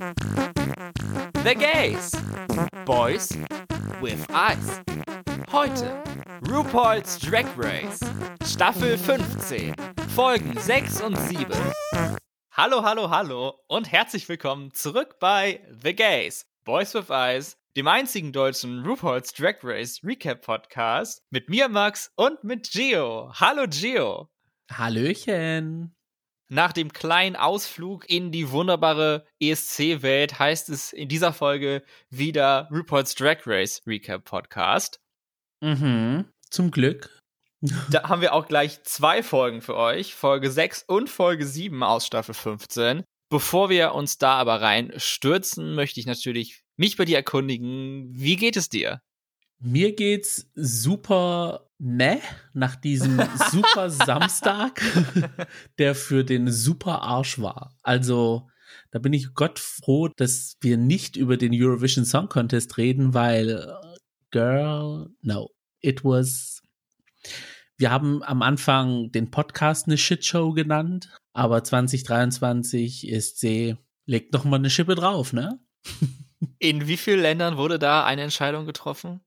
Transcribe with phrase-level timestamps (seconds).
[0.00, 2.12] The Gays.
[2.86, 3.36] Boys
[4.00, 4.80] with Eyes.
[5.52, 6.02] Heute
[6.48, 8.00] RuPaul's Drag Race.
[8.46, 9.74] Staffel 15.
[10.14, 11.52] Folgen 6 und 7.
[12.52, 16.46] Hallo, hallo, hallo und herzlich willkommen zurück bei The Gays.
[16.64, 22.42] Boys with Eyes, dem einzigen deutschen RuPaul's Drag Race Recap Podcast mit mir, Max, und
[22.42, 23.34] mit Gio.
[23.34, 24.30] Hallo, Gio.
[24.72, 25.94] Hallöchen.
[26.52, 33.14] Nach dem kleinen Ausflug in die wunderbare ESC-Welt heißt es in dieser Folge wieder RuPaul's
[33.14, 34.98] Drag Race Recap Podcast.
[35.60, 37.16] Mhm, zum Glück.
[37.90, 42.04] Da haben wir auch gleich zwei Folgen für euch, Folge 6 und Folge 7 aus
[42.04, 43.04] Staffel 15.
[43.28, 48.08] Bevor wir uns da aber rein stürzen, möchte ich natürlich mich bei dir erkundigen.
[48.10, 49.02] Wie geht es dir?
[49.60, 52.18] Mir geht's super meh
[52.52, 53.20] nach diesem
[53.50, 54.80] super Samstag,
[55.78, 57.74] der für den super Arsch war.
[57.82, 58.48] Also,
[58.90, 63.74] da bin ich Gott froh, dass wir nicht über den Eurovision Song Contest reden, weil,
[64.30, 66.62] girl, no, it was.
[67.76, 74.44] Wir haben am Anfang den Podcast eine Shitshow genannt, aber 2023 ist sie, legt noch
[74.44, 75.58] mal eine Schippe drauf, ne?
[76.58, 79.22] In wie vielen Ländern wurde da eine Entscheidung getroffen?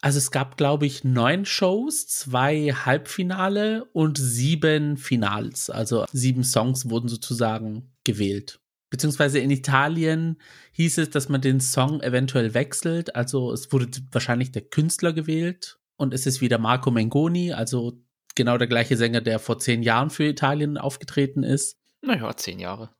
[0.00, 5.70] Also es gab, glaube ich, neun Shows, zwei Halbfinale und sieben Finals.
[5.70, 8.60] Also sieben Songs wurden sozusagen gewählt.
[8.90, 10.38] Beziehungsweise in Italien
[10.72, 13.16] hieß es, dass man den Song eventuell wechselt.
[13.16, 18.00] Also es wurde wahrscheinlich der Künstler gewählt und es ist wieder Marco Mengoni, also
[18.34, 21.76] genau der gleiche Sänger, der vor zehn Jahren für Italien aufgetreten ist.
[22.00, 22.90] Naja, zehn Jahre.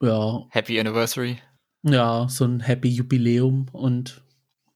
[0.00, 0.46] Ja.
[0.50, 1.38] Happy Anniversary.
[1.82, 4.22] Ja, so ein Happy Jubiläum und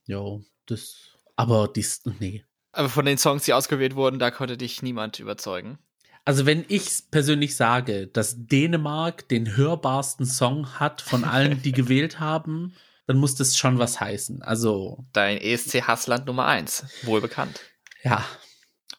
[0.05, 2.43] ja, das aber dies, nee.
[2.73, 5.79] Aber von den Songs, die ausgewählt wurden, da konnte dich niemand überzeugen.
[6.25, 12.19] Also wenn ich persönlich sage, dass Dänemark den hörbarsten Song hat von allen, die gewählt
[12.19, 12.73] haben,
[13.07, 14.41] dann muss das schon was heißen.
[14.41, 17.61] Also dein ESC Hassland Nummer eins, wohl bekannt.
[18.03, 18.25] Ja.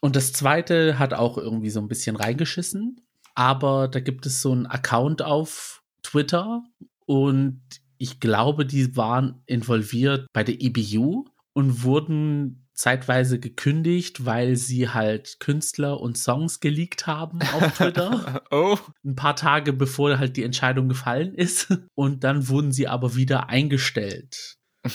[0.00, 4.52] Und das zweite hat auch irgendwie so ein bisschen reingeschissen, aber da gibt es so
[4.52, 6.62] einen Account auf Twitter
[7.04, 7.60] und
[7.98, 11.26] ich glaube, die waren involviert bei der EBU
[11.60, 18.42] und wurden zeitweise gekündigt, weil sie halt Künstler und Songs geleakt haben auf Twitter.
[18.50, 18.78] oh.
[19.04, 21.68] Ein paar Tage bevor halt die Entscheidung gefallen ist.
[21.94, 24.56] Und dann wurden sie aber wieder eingestellt.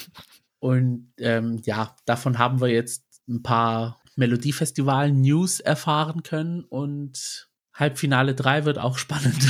[0.60, 8.66] und ähm, ja, davon haben wir jetzt ein paar Melodiefestival-News erfahren können und Halbfinale 3
[8.66, 9.46] wird auch spannend.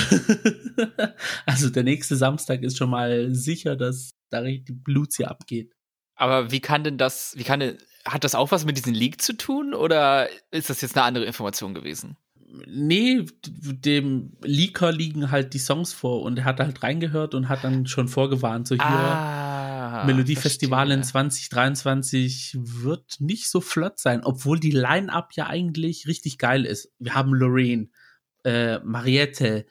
[1.45, 5.71] also der nächste Samstag ist schon mal sicher, dass da richtig Blut hier abgeht.
[6.15, 9.21] Aber wie kann denn das, wie kann denn, hat das auch was mit diesem Leak
[9.21, 12.17] zu tun oder ist das jetzt eine andere Information gewesen?
[12.67, 17.65] Nee, dem Leaker liegen halt die Songs vor und er hat halt reingehört und hat
[17.65, 24.59] dann schon vorgewarnt, so hier ah, Melodiefestival in 2023 wird nicht so flott sein, obwohl
[24.59, 26.93] die Line-Up ja eigentlich richtig geil ist.
[26.97, 27.89] Wir haben Lorraine,
[28.45, 29.65] äh, Mariette,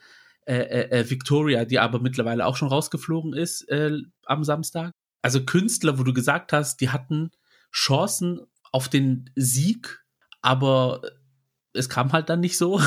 [0.44, 3.93] äh, äh, äh Victoria, die aber mittlerweile auch schon rausgeflogen ist äh,
[4.26, 4.93] am Samstag
[5.25, 7.31] also Künstler, wo du gesagt hast, die hatten
[7.73, 8.43] Chancen
[8.73, 10.05] auf den Sieg,
[10.43, 11.01] aber
[11.73, 12.79] es kam halt dann nicht so.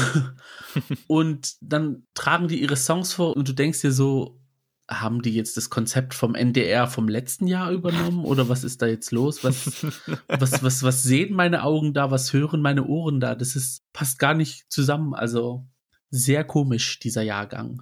[1.07, 4.39] und dann tragen die ihre Songs vor und du denkst dir so,
[4.87, 8.85] haben die jetzt das Konzept vom NDR vom letzten Jahr übernommen oder was ist da
[8.85, 9.43] jetzt los?
[9.43, 9.83] Was,
[10.27, 12.11] was, was, was sehen meine Augen da?
[12.11, 13.33] Was hören meine Ohren da?
[13.33, 15.15] Das ist, passt gar nicht zusammen.
[15.15, 15.67] Also
[16.11, 17.81] sehr komisch, dieser Jahrgang.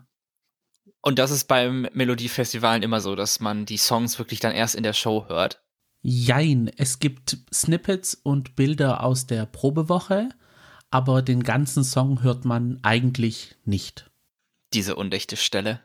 [1.07, 4.81] Und das ist beim Melodiefestivalen immer so, dass man die Songs wirklich dann erst in
[4.81, 5.61] der Show hört.
[6.01, 10.29] Jein, es gibt Snippets und Bilder aus der Probewoche,
[10.89, 14.09] aber den ganzen Song hört man eigentlich nicht.
[14.73, 15.79] Diese undichte Stelle.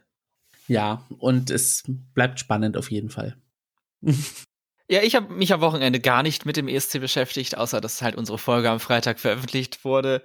[0.68, 3.36] Ja, und es bleibt spannend auf jeden Fall.
[4.92, 8.16] Ja, ich habe mich am Wochenende gar nicht mit dem ESC beschäftigt, außer dass halt
[8.16, 10.20] unsere Folge am Freitag veröffentlicht wurde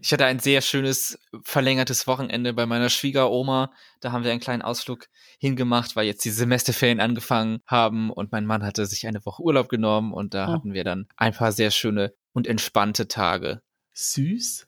[0.00, 3.72] ich hatte ein sehr schönes verlängertes Wochenende bei meiner Schwiegeroma.
[4.00, 5.08] Da haben wir einen kleinen Ausflug
[5.38, 9.68] hingemacht, weil jetzt die Semesterferien angefangen haben und mein Mann hatte sich eine Woche Urlaub
[9.68, 10.52] genommen und da oh.
[10.52, 13.62] hatten wir dann ein paar sehr schöne und entspannte Tage.
[13.94, 14.66] Süß.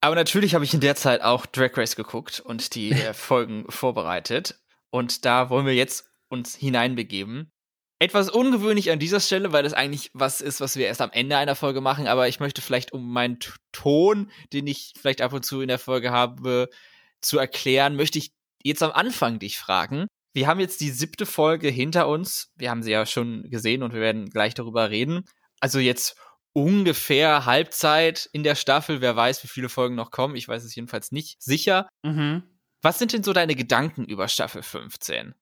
[0.00, 3.64] Aber natürlich habe ich in der Zeit auch Drag Race geguckt und die äh, Folgen
[3.68, 4.60] vorbereitet.
[4.90, 7.51] Und da wollen wir jetzt uns hineinbegeben
[8.02, 11.36] etwas ungewöhnlich an dieser Stelle, weil das eigentlich was ist, was wir erst am Ende
[11.36, 13.38] einer Folge machen, aber ich möchte vielleicht, um meinen
[13.70, 16.68] Ton, den ich vielleicht ab und zu in der Folge habe,
[17.20, 18.32] zu erklären, möchte ich
[18.62, 20.08] jetzt am Anfang dich fragen.
[20.34, 22.50] Wir haben jetzt die siebte Folge hinter uns.
[22.56, 25.22] Wir haben sie ja schon gesehen und wir werden gleich darüber reden.
[25.60, 26.16] Also jetzt
[26.54, 29.00] ungefähr Halbzeit in der Staffel.
[29.00, 30.34] Wer weiß, wie viele Folgen noch kommen.
[30.34, 31.88] Ich weiß es jedenfalls nicht sicher.
[32.02, 32.42] Mhm.
[32.80, 35.34] Was sind denn so deine Gedanken über Staffel 15?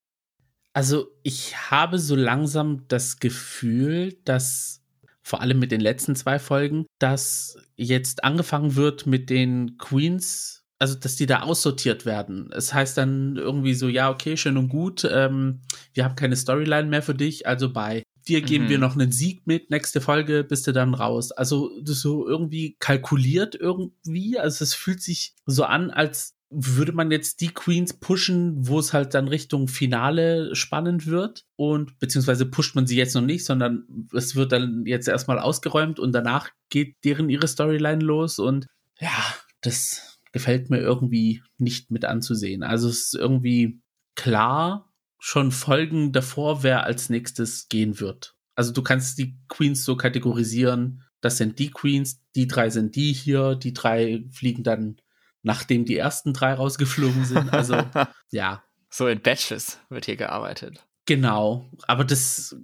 [0.73, 4.81] Also, ich habe so langsam das Gefühl, dass
[5.23, 10.95] vor allem mit den letzten zwei Folgen, dass jetzt angefangen wird mit den Queens, also
[10.95, 12.51] dass die da aussortiert werden.
[12.53, 15.61] Es heißt dann irgendwie so, ja, okay, schön und gut, ähm,
[15.95, 18.69] wir haben keine Storyline mehr für dich, also bei dir geben mhm.
[18.71, 21.33] wir noch einen Sieg mit, nächste Folge bist du dann raus.
[21.33, 27.41] Also so irgendwie kalkuliert irgendwie, also es fühlt sich so an, als würde man jetzt
[27.41, 32.89] die Queens pushen, wo es halt dann Richtung Finale spannend wird und beziehungsweise pusht man
[32.89, 37.29] sie jetzt noch nicht, sondern es wird dann jetzt erstmal ausgeräumt und danach geht deren
[37.29, 38.67] ihre Storyline los und
[38.99, 42.65] ja, das gefällt mir irgendwie nicht mit anzusehen.
[42.65, 43.81] Also es ist irgendwie
[44.17, 48.35] klar schon Folgen davor, wer als nächstes gehen wird.
[48.57, 53.13] Also du kannst die Queens so kategorisieren, das sind die Queens, die drei sind die
[53.13, 54.97] hier, die drei fliegen dann
[55.43, 57.53] nachdem die ersten drei rausgeflogen sind.
[57.53, 57.77] Also,
[58.31, 58.63] ja.
[58.91, 60.85] So in Batches wird hier gearbeitet.
[61.07, 61.69] Genau.
[61.87, 62.57] Aber das,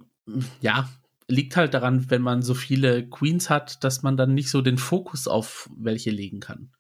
[0.61, 0.89] ja,
[1.29, 4.79] liegt halt daran, wenn man so viele Queens hat, dass man dann nicht so den
[4.79, 6.73] Fokus auf welche legen kann.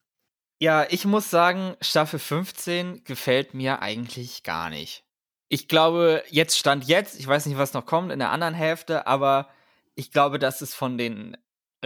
[0.59, 5.05] Ja, ich muss sagen, Staffel 15 gefällt mir eigentlich gar nicht.
[5.49, 9.07] Ich glaube, jetzt stand jetzt, ich weiß nicht, was noch kommt in der anderen Hälfte,
[9.07, 9.49] aber
[9.95, 11.37] ich glaube, dass es von den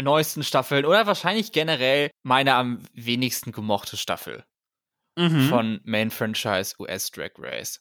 [0.02, 4.44] neuesten Staffeln oder wahrscheinlich generell meine am wenigsten gemochte Staffel
[5.16, 5.48] mhm.
[5.48, 7.80] von Main Franchise US Drag Race.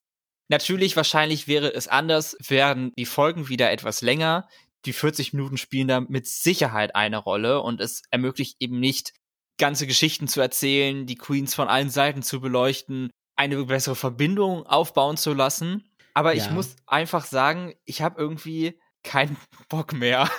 [0.50, 4.48] Natürlich, wahrscheinlich wäre es anders, wären die Folgen wieder etwas länger.
[4.86, 9.14] Die 40 Minuten spielen da mit Sicherheit eine Rolle und es ermöglicht eben nicht,
[9.58, 15.18] ganze Geschichten zu erzählen, die Queens von allen Seiten zu beleuchten, eine bessere Verbindung aufbauen
[15.18, 15.90] zu lassen.
[16.14, 16.44] Aber ja.
[16.44, 19.38] ich muss einfach sagen, ich habe irgendwie keinen
[19.70, 20.30] Bock mehr.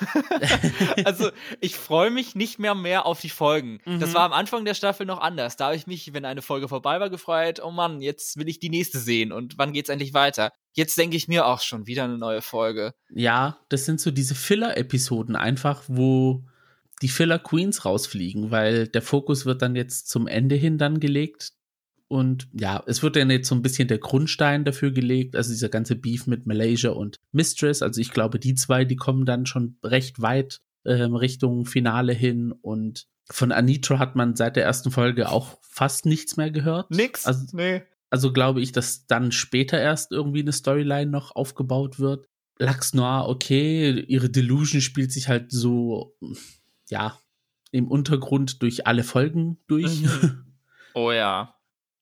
[1.04, 1.30] also
[1.60, 3.80] ich freue mich nicht mehr mehr auf die Folgen.
[3.84, 4.00] Mhm.
[4.00, 5.56] Das war am Anfang der Staffel noch anders.
[5.56, 8.58] Da habe ich mich, wenn eine Folge vorbei war, gefreut, oh Mann, jetzt will ich
[8.58, 10.52] die nächste sehen und wann geht's endlich weiter?
[10.72, 12.92] Jetzt denke ich mir auch schon wieder eine neue Folge.
[13.10, 16.44] Ja, das sind so diese Filler-Episoden einfach, wo
[17.02, 21.52] die Filler Queens rausfliegen, weil der Fokus wird dann jetzt zum Ende hin dann gelegt.
[22.10, 25.68] Und ja, es wird dann jetzt so ein bisschen der Grundstein dafür gelegt, also dieser
[25.68, 27.82] ganze Beef mit Malaysia und Mistress.
[27.82, 32.50] Also ich glaube, die zwei, die kommen dann schon recht weit ähm, Richtung Finale hin.
[32.50, 36.90] Und von Anitra hat man seit der ersten Folge auch fast nichts mehr gehört.
[36.90, 37.26] Nix?
[37.26, 37.82] Also, nee.
[38.10, 42.26] Also glaube ich, dass dann später erst irgendwie eine Storyline noch aufgebaut wird.
[42.58, 46.16] Lux Noir, okay, ihre Delusion spielt sich halt so,
[46.88, 47.16] ja,
[47.70, 50.02] im Untergrund durch alle Folgen durch.
[50.02, 50.46] Mhm.
[50.92, 51.54] Oh ja.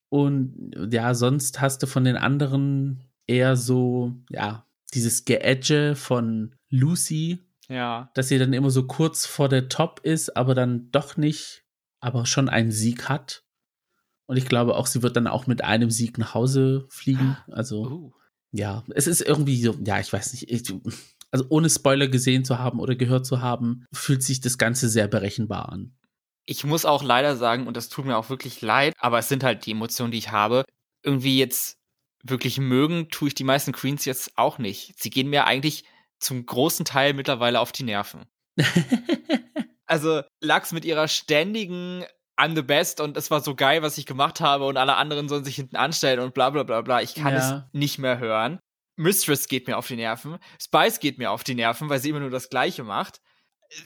[0.09, 7.39] Und ja, sonst hast du von den anderen eher so, ja, dieses Geedge von Lucy.
[7.67, 8.09] Ja.
[8.15, 11.63] Dass sie dann immer so kurz vor der Top ist, aber dann doch nicht,
[11.99, 13.43] aber schon einen Sieg hat.
[14.25, 17.37] Und ich glaube auch, sie wird dann auch mit einem Sieg nach Hause fliegen.
[17.51, 18.13] Also, uh.
[18.51, 20.49] ja, es ist irgendwie so, ja, ich weiß nicht.
[20.49, 20.73] Ich,
[21.31, 25.07] also ohne Spoiler gesehen zu haben oder gehört zu haben, fühlt sich das Ganze sehr
[25.07, 25.93] berechenbar an
[26.49, 29.43] ich muss auch leider sagen, und das tut mir auch wirklich leid, aber es sind
[29.43, 30.65] halt die Emotionen, die ich habe.
[31.03, 31.77] Irgendwie jetzt
[32.23, 34.99] wirklich mögen, tue ich die meisten Queens jetzt auch nicht.
[34.99, 35.83] Sie gehen mir eigentlich
[36.17, 38.25] zum großen Teil mittlerweile auf die Nerven.
[39.85, 42.03] also Lachs mit ihrer ständigen
[42.35, 45.29] I'm the best und es war so geil, was ich gemacht habe und alle anderen
[45.29, 47.01] sollen sich hinten anstellen und bla bla bla bla.
[47.01, 47.39] Ich kann ja.
[47.39, 48.59] es nicht mehr hören.
[48.95, 50.39] Mistress geht mir auf die Nerven.
[50.59, 53.21] Spice geht mir auf die Nerven, weil sie immer nur das Gleiche macht.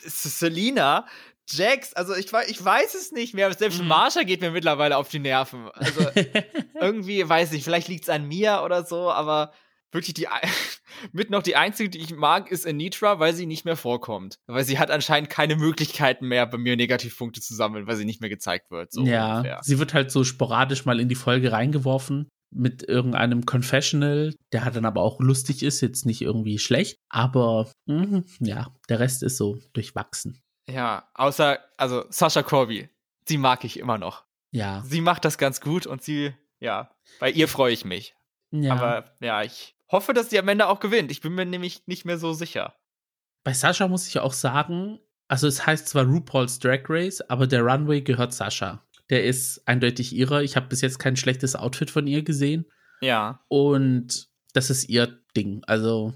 [0.05, 1.05] Selina
[1.50, 3.53] Jax, also ich, ich weiß es nicht mehr.
[3.53, 3.88] Selbst mhm.
[3.88, 5.69] Marsha geht mir mittlerweile auf die Nerven.
[5.73, 6.05] Also
[6.79, 9.51] irgendwie, weiß ich, vielleicht liegt es an mir oder so, aber
[9.91, 10.27] wirklich die
[11.12, 14.39] mit noch die einzige, die ich mag, ist Anitra, weil sie nicht mehr vorkommt.
[14.47, 18.21] Weil sie hat anscheinend keine Möglichkeiten mehr, bei mir Negativpunkte zu sammeln, weil sie nicht
[18.21, 18.91] mehr gezeigt wird.
[18.91, 19.59] So ja, ungefähr.
[19.63, 24.75] sie wird halt so sporadisch mal in die Folge reingeworfen mit irgendeinem Confessional, der hat
[24.75, 29.38] dann aber auch lustig ist, jetzt nicht irgendwie schlecht, aber mh, ja, der Rest ist
[29.38, 30.39] so durchwachsen.
[30.67, 32.89] Ja, außer, also Sascha Corby,
[33.27, 34.24] sie mag ich immer noch.
[34.51, 34.84] Ja.
[34.86, 38.15] Sie macht das ganz gut und sie, ja, bei ihr freue ich mich.
[38.51, 38.74] Ja.
[38.74, 41.12] Aber ja, ich hoffe, dass sie am Ende auch gewinnt.
[41.12, 42.75] Ich bin mir nämlich nicht mehr so sicher.
[43.43, 47.63] Bei Sascha muss ich auch sagen, also es heißt zwar RuPaul's Drag Race, aber der
[47.63, 48.86] Runway gehört Sascha.
[49.10, 50.43] Der ist eindeutig ihrer.
[50.43, 52.65] Ich habe bis jetzt kein schlechtes Outfit von ihr gesehen.
[53.01, 53.43] Ja.
[53.48, 55.62] Und das ist ihr Ding.
[55.65, 56.13] Also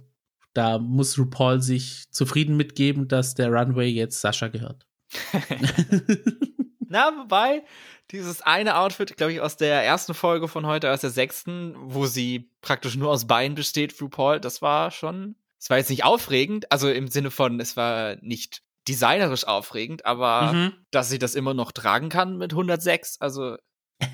[0.58, 4.88] da muss RuPaul sich zufrieden mitgeben, dass der Runway jetzt Sascha gehört.
[6.90, 7.64] Na, wobei,
[8.12, 12.08] dieses eine Outfit, glaube ich, aus der ersten Folge von heute, aus der sechsten, wo
[12.08, 16.72] sie praktisch nur aus Beinen besteht, RuPaul, das war schon, es war jetzt nicht aufregend,
[16.72, 20.74] also im Sinne von, es war nicht designerisch aufregend, aber mhm.
[20.92, 23.58] dass sie das immer noch tragen kann mit 106, also.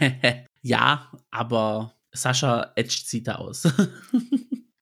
[0.66, 3.68] Ja, aber Sascha edged sie da aus.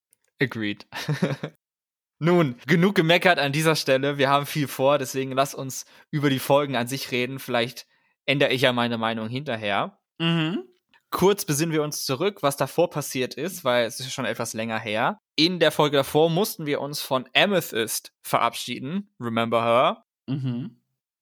[0.41, 0.87] Agreed.
[2.19, 4.17] Nun, genug gemeckert an dieser Stelle.
[4.17, 7.39] Wir haben viel vor, deswegen lass uns über die Folgen an sich reden.
[7.39, 7.87] Vielleicht
[8.25, 9.99] ändere ich ja meine Meinung hinterher.
[10.19, 10.63] Mhm.
[11.09, 14.79] Kurz besinnen wir uns zurück, was davor passiert ist, weil es ist schon etwas länger
[14.79, 15.19] her.
[15.35, 19.13] In der Folge davor mussten wir uns von Amethyst verabschieden.
[19.19, 20.03] Remember her?
[20.27, 20.80] Mhm.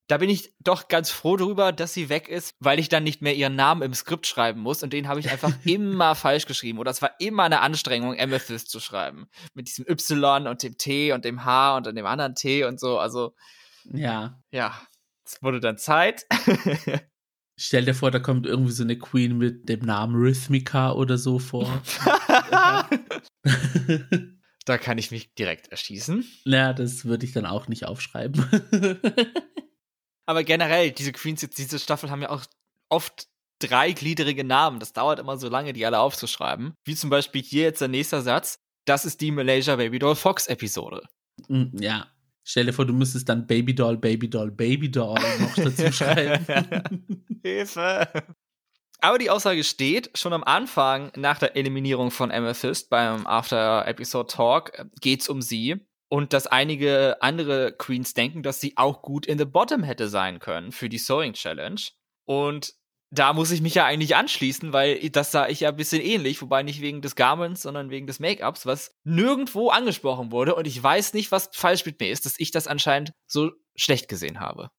[0.10, 3.22] Da bin ich doch ganz froh drüber, dass sie weg ist, weil ich dann nicht
[3.22, 4.82] mehr ihren Namen im Skript schreiben muss.
[4.82, 6.80] Und den habe ich einfach immer falsch geschrieben.
[6.80, 9.28] Oder es war immer eine Anstrengung, Amethyst zu schreiben.
[9.54, 12.98] Mit diesem Y und dem T und dem H und dem anderen T und so.
[12.98, 13.36] Also,
[13.86, 14.42] Ja.
[14.50, 14.82] ja,
[15.24, 16.26] es wurde dann Zeit.
[17.56, 21.38] Stell dir vor, da kommt irgendwie so eine Queen mit dem Namen Rhythmica oder so
[21.38, 21.84] vor.
[24.66, 26.26] da kann ich mich direkt erschießen.
[26.46, 28.44] ja, das würde ich dann auch nicht aufschreiben.
[30.30, 32.46] Aber generell, diese Queens jetzt, diese Staffel haben ja auch
[32.88, 34.80] oft dreigliedrige Namen.
[34.80, 36.76] Das dauert immer so lange, die alle aufzuschreiben.
[36.86, 38.60] Wie zum Beispiel hier jetzt der nächste Satz.
[38.86, 41.02] Das ist die Malaysia Baby Doll Fox Episode.
[41.48, 42.06] Mm, ja.
[42.44, 46.46] Stell dir vor, du müsstest dann Baby Doll, Baby Doll, Baby Doll noch dazu schreiben.
[47.44, 48.08] Hilfe.
[49.02, 55.28] Aber die Aussage steht, schon am Anfang nach der Eliminierung von Amethyst beim After-Episode-Talk geht's
[55.28, 55.89] um sie.
[56.10, 60.40] Und dass einige andere Queens denken, dass sie auch gut in the Bottom hätte sein
[60.40, 61.82] können für die Sewing Challenge.
[62.26, 62.74] Und
[63.12, 66.42] da muss ich mich ja eigentlich anschließen, weil das sah ich ja ein bisschen ähnlich,
[66.42, 70.56] wobei nicht wegen des Garments, sondern wegen des Make-ups, was nirgendwo angesprochen wurde.
[70.56, 74.08] Und ich weiß nicht, was falsch mit mir ist, dass ich das anscheinend so schlecht
[74.08, 74.70] gesehen habe.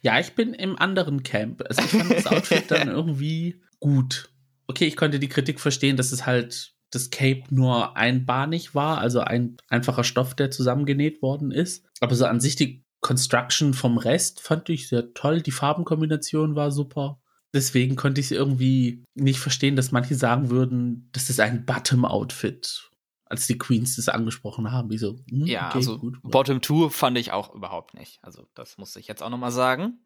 [0.00, 1.62] Ja, ich bin im anderen Camp.
[1.68, 4.30] Also ich fand das Outfit dann irgendwie gut.
[4.66, 9.20] Okay, ich konnte die Kritik verstehen, dass es halt das Cape nur einbahnig war, also
[9.20, 11.84] ein einfacher Stoff, der zusammengenäht worden ist.
[12.00, 15.42] Aber so an sich die Construction vom Rest fand ich sehr toll.
[15.42, 17.20] Die Farbenkombination war super.
[17.54, 22.90] Deswegen konnte ich es irgendwie nicht verstehen, dass manche sagen würden, das ist ein Bottom-Outfit.
[23.24, 26.18] Als die Queens das angesprochen haben, wie so, hm, Ja, okay, also gut.
[26.22, 28.18] Bottom 2 fand ich auch überhaupt nicht.
[28.22, 29.98] Also das muss ich jetzt auch nochmal sagen.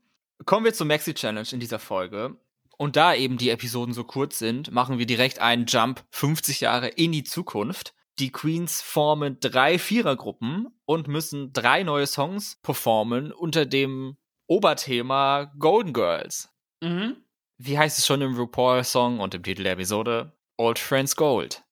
[0.44, 2.36] Kommen wir zur Maxi Challenge in dieser Folge.
[2.78, 6.88] Und da eben die Episoden so kurz sind, machen wir direkt einen Jump 50 Jahre
[6.88, 7.94] in die Zukunft.
[8.18, 14.16] Die Queens formen drei Vierergruppen und müssen drei neue Songs performen unter dem
[14.46, 16.50] Oberthema Golden Girls.
[16.82, 17.16] Mhm.
[17.58, 20.32] Wie heißt es schon im RuPaul-Song und im Titel der Episode?
[20.58, 21.64] Old Friends Gold.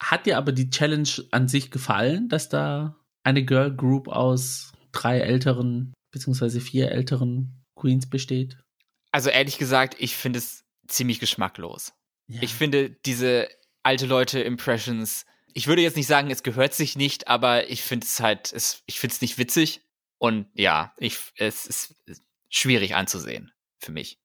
[0.00, 5.20] Hat dir aber die Challenge an sich gefallen, dass da eine Girl Group aus drei
[5.20, 8.58] älteren, beziehungsweise vier älteren Queens besteht?
[9.16, 11.94] Also ehrlich gesagt, ich finde es ziemlich geschmacklos.
[12.26, 12.42] Ja.
[12.42, 13.48] Ich finde diese
[13.82, 18.04] alte Leute Impressions, ich würde jetzt nicht sagen, es gehört sich nicht, aber ich finde
[18.04, 19.80] es halt, es, ich finde es nicht witzig
[20.18, 21.96] und ja, ich, es ist
[22.50, 24.20] schwierig anzusehen für mich.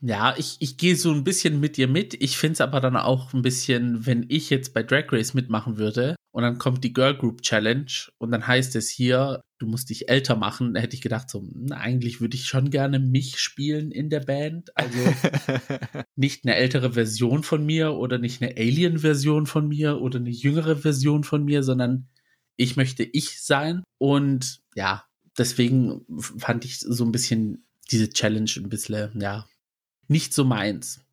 [0.00, 2.14] Ja, ich, ich gehe so ein bisschen mit dir mit.
[2.14, 5.76] Ich finde es aber dann auch ein bisschen, wenn ich jetzt bei Drag Race mitmachen
[5.76, 9.90] würde und dann kommt die Girl Group Challenge und dann heißt es hier, du musst
[9.90, 13.40] dich älter machen, da hätte ich gedacht, so, na, eigentlich würde ich schon gerne mich
[13.40, 14.76] spielen in der Band.
[14.76, 14.98] Also
[16.16, 20.76] nicht eine ältere Version von mir oder nicht eine Alien-Version von mir oder eine jüngere
[20.76, 22.08] Version von mir, sondern
[22.56, 23.82] ich möchte ich sein.
[23.98, 25.04] Und ja,
[25.36, 29.46] deswegen fand ich so ein bisschen diese Challenge ein bisschen, ja,
[30.06, 31.04] nicht so meins.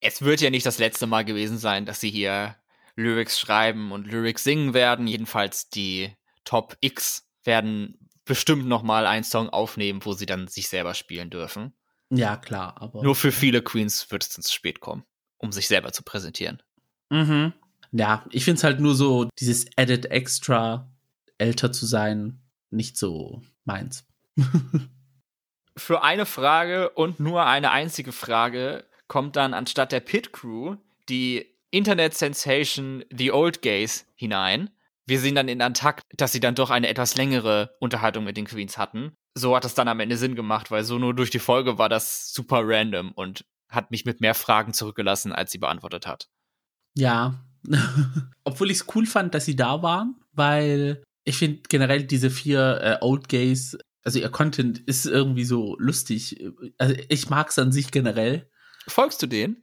[0.00, 2.56] es wird ja nicht das letzte Mal gewesen sein, dass sie hier
[2.96, 5.06] Lyrics schreiben und Lyrics singen werden.
[5.06, 10.68] Jedenfalls die Top X werden bestimmt noch mal einen Song aufnehmen, wo sie dann sich
[10.68, 11.74] selber spielen dürfen.
[12.10, 13.02] Ja, klar, aber.
[13.02, 15.04] Nur für viele Queens wird es dann zu spät kommen,
[15.38, 16.62] um sich selber zu präsentieren.
[17.10, 17.52] Mhm.
[17.90, 20.90] Ja, ich finde es halt nur so, dieses Added Extra,
[21.38, 24.06] älter zu sein, nicht so meins.
[25.76, 30.76] Für eine Frage und nur eine einzige Frage kommt dann anstatt der Pit Crew
[31.08, 34.70] die Internet Sensation The Old Gays hinein.
[35.06, 38.44] Wir sehen dann in Antakt, dass sie dann doch eine etwas längere Unterhaltung mit den
[38.44, 39.16] Queens hatten.
[39.34, 41.88] So hat es dann am Ende Sinn gemacht, weil so nur durch die Folge war
[41.88, 46.28] das super random und hat mich mit mehr Fragen zurückgelassen, als sie beantwortet hat.
[46.94, 47.42] Ja.
[48.44, 52.80] Obwohl ich es cool fand, dass sie da waren, weil ich finde generell diese vier
[52.82, 56.44] äh, Old Gays, also ihr Content ist irgendwie so lustig.
[56.76, 58.50] Also ich mag es an sich generell.
[58.86, 59.62] Folgst du denen?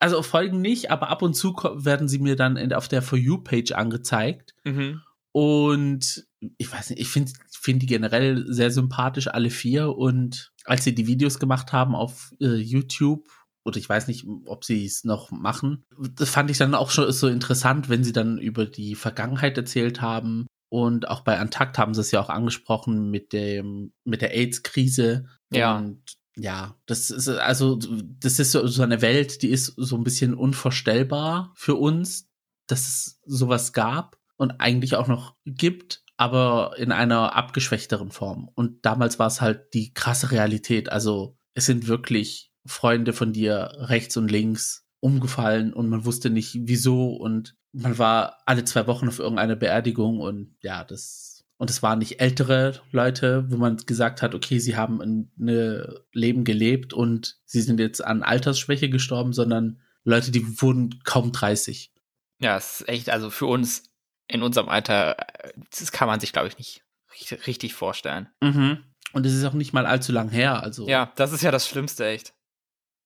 [0.00, 3.18] Also Folgen nicht, aber ab und zu werden sie mir dann in, auf der For
[3.18, 4.54] You-Page angezeigt.
[4.64, 5.02] Mhm.
[5.32, 6.26] Und
[6.56, 9.96] ich weiß nicht, ich finde find die generell sehr sympathisch, alle vier.
[9.96, 13.28] Und als sie die Videos gemacht haben auf äh, YouTube,
[13.64, 15.84] oder ich weiß nicht, ob sie es noch machen,
[16.16, 20.00] das fand ich dann auch schon so interessant, wenn sie dann über die Vergangenheit erzählt
[20.00, 20.46] haben.
[20.72, 25.26] Und auch bei Antakt haben sie es ja auch angesprochen mit dem, mit der AIDS-Krise.
[25.52, 25.76] Ja.
[25.76, 26.00] Und
[26.42, 27.78] ja, das ist also
[28.18, 32.30] das ist so, so eine Welt, die ist so ein bisschen unvorstellbar für uns,
[32.66, 38.48] dass es sowas gab und eigentlich auch noch gibt, aber in einer abgeschwächteren Form.
[38.54, 40.90] Und damals war es halt die krasse Realität.
[40.90, 46.56] Also es sind wirklich Freunde von dir rechts und links umgefallen und man wusste nicht
[46.60, 51.29] wieso und man war alle zwei Wochen auf irgendeiner Beerdigung und ja, das
[51.60, 56.00] und es waren nicht ältere Leute, wo man gesagt hat, okay, sie haben ein ne
[56.10, 61.92] Leben gelebt und sie sind jetzt an Altersschwäche gestorben, sondern Leute, die wurden kaum 30.
[62.38, 63.92] Ja, es ist echt, also für uns
[64.26, 65.18] in unserem Alter,
[65.78, 68.30] das kann man sich, glaube ich, nicht richtig, richtig vorstellen.
[68.40, 68.78] Mhm.
[69.12, 70.88] Und es ist auch nicht mal allzu lang her, also.
[70.88, 72.32] Ja, das ist ja das Schlimmste, echt.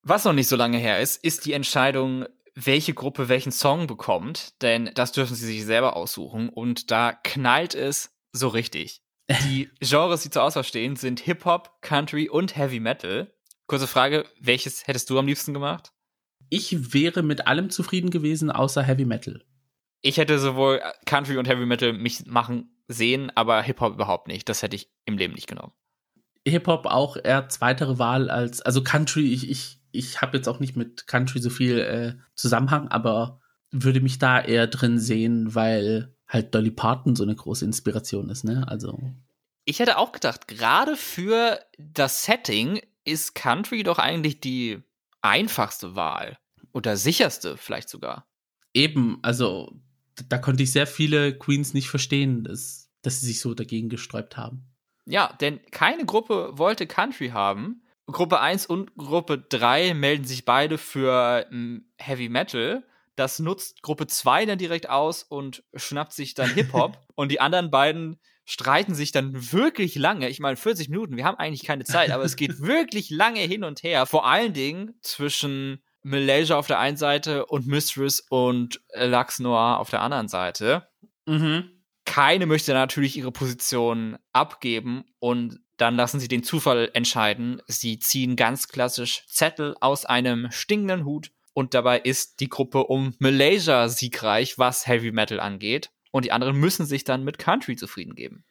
[0.01, 4.61] Was noch nicht so lange her ist, ist die Entscheidung, welche Gruppe welchen Song bekommt,
[4.61, 9.01] denn das dürfen sie sich selber aussuchen und da knallt es so richtig.
[9.45, 13.33] Die Genres, die zur Auswahl stehen, sind Hip-Hop, Country und Heavy Metal.
[13.67, 15.93] Kurze Frage, welches hättest du am liebsten gemacht?
[16.49, 19.43] Ich wäre mit allem zufrieden gewesen, außer Heavy Metal.
[20.01, 24.47] Ich hätte sowohl Country und Heavy Metal mich machen sehen, aber Hip-Hop überhaupt nicht.
[24.47, 25.73] Das hätte ich im Leben nicht genommen.
[26.47, 30.75] Hip-Hop auch eher zweitere Wahl als, also Country, ich, ich ich habe jetzt auch nicht
[30.75, 33.39] mit Country so viel äh, Zusammenhang, aber
[33.71, 38.43] würde mich da eher drin sehen, weil halt Dolly Parton so eine große Inspiration ist,
[38.43, 38.65] ne?
[38.67, 38.99] Also.
[39.65, 44.83] Ich hätte auch gedacht, gerade für das Setting ist Country doch eigentlich die
[45.21, 46.37] einfachste Wahl.
[46.73, 48.27] Oder sicherste vielleicht sogar.
[48.73, 49.79] Eben, also
[50.27, 54.37] da konnte ich sehr viele Queens nicht verstehen, dass, dass sie sich so dagegen gesträubt
[54.37, 54.67] haben.
[55.05, 57.83] Ja, denn keine Gruppe wollte Country haben.
[58.07, 62.83] Gruppe 1 und Gruppe 3 melden sich beide für ähm, Heavy Metal.
[63.15, 66.97] Das nutzt Gruppe 2 dann direkt aus und schnappt sich dann Hip-Hop.
[67.15, 70.29] und die anderen beiden streiten sich dann wirklich lange.
[70.29, 73.63] Ich meine, 40 Minuten, wir haben eigentlich keine Zeit, aber es geht wirklich lange hin
[73.63, 74.05] und her.
[74.05, 79.89] Vor allen Dingen zwischen Malaysia auf der einen Seite und Mistress und Lux Noir auf
[79.89, 80.87] der anderen Seite.
[81.25, 81.71] Mhm.
[82.05, 87.61] Keine möchte natürlich ihre Position abgeben und dann lassen sie den Zufall entscheiden.
[87.67, 93.15] Sie ziehen ganz klassisch Zettel aus einem stinkenden Hut und dabei ist die Gruppe um
[93.17, 95.89] Malaysia siegreich, was Heavy Metal angeht.
[96.11, 98.43] Und die anderen müssen sich dann mit Country zufrieden geben.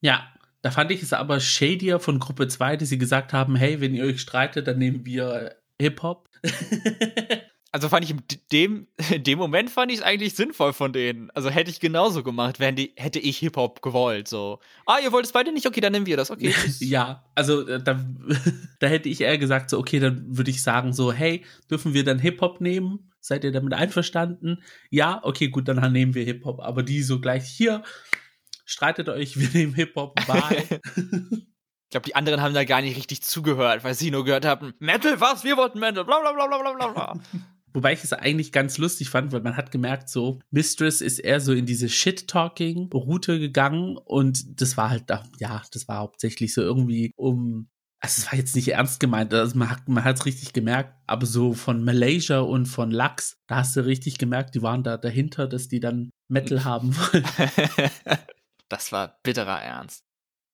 [0.00, 0.26] Ja,
[0.62, 3.94] da fand ich es aber shadier von Gruppe 2, dass sie gesagt haben, hey, wenn
[3.94, 6.30] ihr euch streitet, dann nehmen wir Hip-Hop.
[7.72, 11.30] also fand ich in dem, in dem Moment fand ich es eigentlich sinnvoll von denen.
[11.30, 14.26] Also hätte ich genauso gemacht, wenn die, hätte ich Hip-Hop gewollt.
[14.28, 15.66] So, ah, ihr wollt es beide nicht?
[15.66, 16.30] Okay, dann nehmen wir das.
[16.30, 16.52] Okay.
[16.80, 18.04] ja, also äh, da,
[18.80, 22.04] da hätte ich eher gesagt, so, okay, dann würde ich sagen, so, hey, dürfen wir
[22.04, 23.10] dann Hip-Hop nehmen?
[23.20, 24.62] Seid ihr damit einverstanden?
[24.88, 26.60] Ja, okay, gut, dann nehmen wir Hip-Hop.
[26.60, 27.82] Aber die so gleich hier,
[28.64, 30.80] streitet euch, wir nehmen Hip-Hop, bye.
[31.90, 34.74] Ich glaube, die anderen haben da gar nicht richtig zugehört, weil sie nur gehört haben,
[34.78, 35.44] Metal, was?
[35.44, 37.20] Wir wollten Metal, bla bla bla bla bla bla.
[37.72, 41.40] Wobei ich es eigentlich ganz lustig fand, weil man hat gemerkt, so, Mistress ist eher
[41.40, 45.04] so in diese Shit-Talking-Route gegangen und das war halt,
[45.38, 47.68] ja, das war hauptsächlich so irgendwie um,
[48.00, 51.26] also es war jetzt nicht ernst gemeint, also man hat man es richtig gemerkt, aber
[51.26, 55.46] so von Malaysia und von Lux, da hast du richtig gemerkt, die waren da dahinter,
[55.46, 57.24] dass die dann Metal haben wollen.
[58.68, 60.04] das war bitterer Ernst.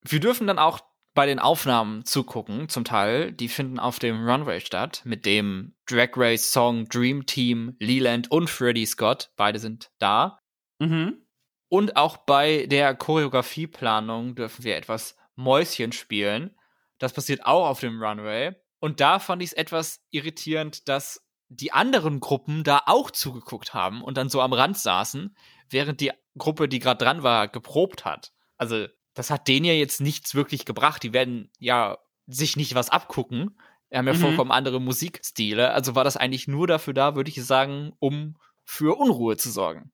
[0.05, 0.81] Wir dürfen dann auch
[1.17, 3.33] bei den Aufnahmen zugucken, zum Teil.
[3.33, 8.49] Die finden auf dem Runway statt, mit dem Drag Race Song Dream Team, Leland und
[8.49, 9.33] Freddie Scott.
[9.37, 10.39] Beide sind da.
[10.79, 11.27] Mhm.
[11.69, 16.55] Und auch bei der Choreografieplanung dürfen wir etwas Mäuschen spielen.
[16.99, 18.55] Das passiert auch auf dem Runway.
[18.79, 24.03] Und da fand ich es etwas irritierend, dass die anderen Gruppen da auch zugeguckt haben
[24.03, 25.35] und dann so am Rand saßen,
[25.71, 28.33] während die Gruppe, die gerade dran war, geprobt hat.
[28.59, 31.03] Also das hat denen ja jetzt nichts wirklich gebracht.
[31.03, 33.59] Die werden ja sich nicht was abgucken.
[33.89, 34.19] Wir haben ja mhm.
[34.19, 35.73] vollkommen andere Musikstile.
[35.73, 39.91] Also war das eigentlich nur dafür da, würde ich sagen, um für Unruhe zu sorgen.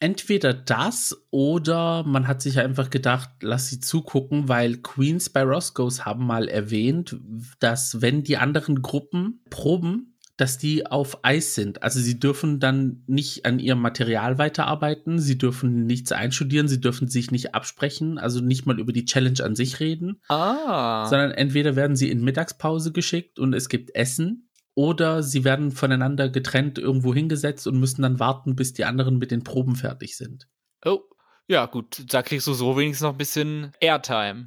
[0.00, 6.04] Entweder das oder man hat sich einfach gedacht, lass sie zugucken, weil Queens bei Roscoe's
[6.04, 7.16] haben mal erwähnt,
[7.60, 11.82] dass wenn die anderen Gruppen proben, dass die auf Eis sind.
[11.82, 17.08] Also sie dürfen dann nicht an ihrem Material weiterarbeiten, sie dürfen nichts einstudieren, sie dürfen
[17.08, 20.20] sich nicht absprechen, also nicht mal über die Challenge an sich reden.
[20.28, 21.06] Ah.
[21.08, 26.28] Sondern entweder werden sie in Mittagspause geschickt und es gibt Essen oder sie werden voneinander
[26.28, 30.48] getrennt irgendwo hingesetzt und müssen dann warten, bis die anderen mit den Proben fertig sind.
[30.84, 31.00] Oh,
[31.46, 34.46] ja, gut, da kriegst du so wenigstens noch ein bisschen Airtime.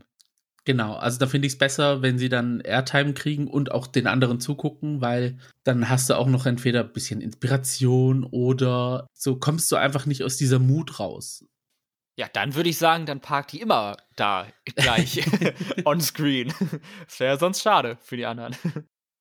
[0.67, 4.05] Genau, also da finde ich es besser, wenn sie dann Airtime kriegen und auch den
[4.05, 9.71] anderen zugucken, weil dann hast du auch noch entweder ein bisschen Inspiration oder so kommst
[9.71, 11.45] du einfach nicht aus dieser Mut raus.
[12.19, 15.23] Ja, dann würde ich sagen, dann parkt die immer da gleich
[15.85, 16.53] on screen.
[17.05, 18.53] Das wäre sonst schade für die anderen.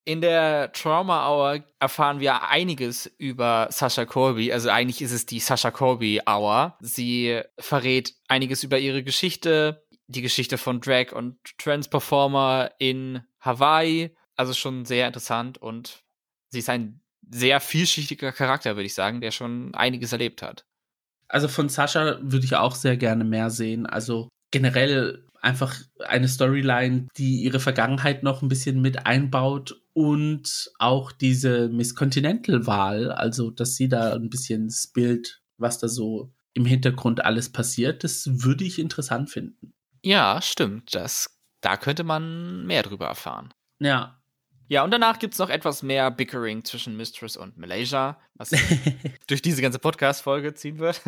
[0.03, 4.51] In der Trauma Hour erfahren wir einiges über Sasha Colby.
[4.51, 6.77] Also eigentlich ist es die Sasha Colby Hour.
[6.81, 14.15] Sie verrät einiges über ihre Geschichte, die Geschichte von Drag und Trans Performer in Hawaii.
[14.35, 16.03] Also schon sehr interessant und
[16.49, 20.65] sie ist ein sehr vielschichtiger Charakter, würde ich sagen, der schon einiges erlebt hat.
[21.27, 23.85] Also von Sascha würde ich auch sehr gerne mehr sehen.
[23.85, 31.11] Also generell einfach eine Storyline, die ihre Vergangenheit noch ein bisschen mit einbaut und auch
[31.11, 36.65] diese Miss Continental-Wahl, also dass sie da ein bisschen das Bild, was da so im
[36.65, 39.73] Hintergrund alles passiert, das würde ich interessant finden.
[40.07, 40.95] Ja, stimmt.
[40.95, 43.53] Das, da könnte man mehr drüber erfahren.
[43.79, 44.21] Ja.
[44.69, 48.51] Ja, und danach gibt es noch etwas mehr Bickering zwischen Mistress und Malaysia, was
[49.27, 51.01] durch diese ganze Podcast-Folge ziehen wird.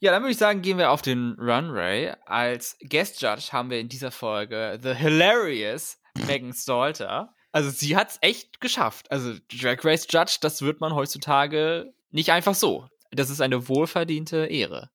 [0.00, 2.12] Ja, dann würde ich sagen, gehen wir auf den Runway.
[2.26, 7.34] Als Guest Judge haben wir in dieser Folge The Hilarious Megan Stalter.
[7.50, 9.10] Also sie hat es echt geschafft.
[9.10, 12.88] Also Drag Race Judge, das wird man heutzutage nicht einfach so.
[13.10, 14.90] Das ist eine wohlverdiente Ehre.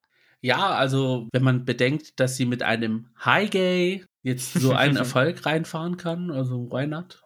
[0.48, 5.46] Ja, also wenn man bedenkt, dass sie mit einem High Gay jetzt so einen Erfolg
[5.46, 7.22] reinfahren kann, also why not?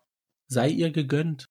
[0.47, 1.45] Sei ihr gegönnt.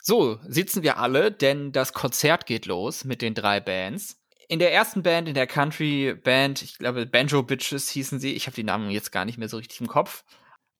[0.00, 4.72] So, sitzen wir alle, denn das Konzert geht los mit den drei Bands in der
[4.72, 8.90] ersten Band, in der Country-Band, ich glaube Banjo Bitches hießen sie, ich habe die Namen
[8.90, 10.24] jetzt gar nicht mehr so richtig im Kopf.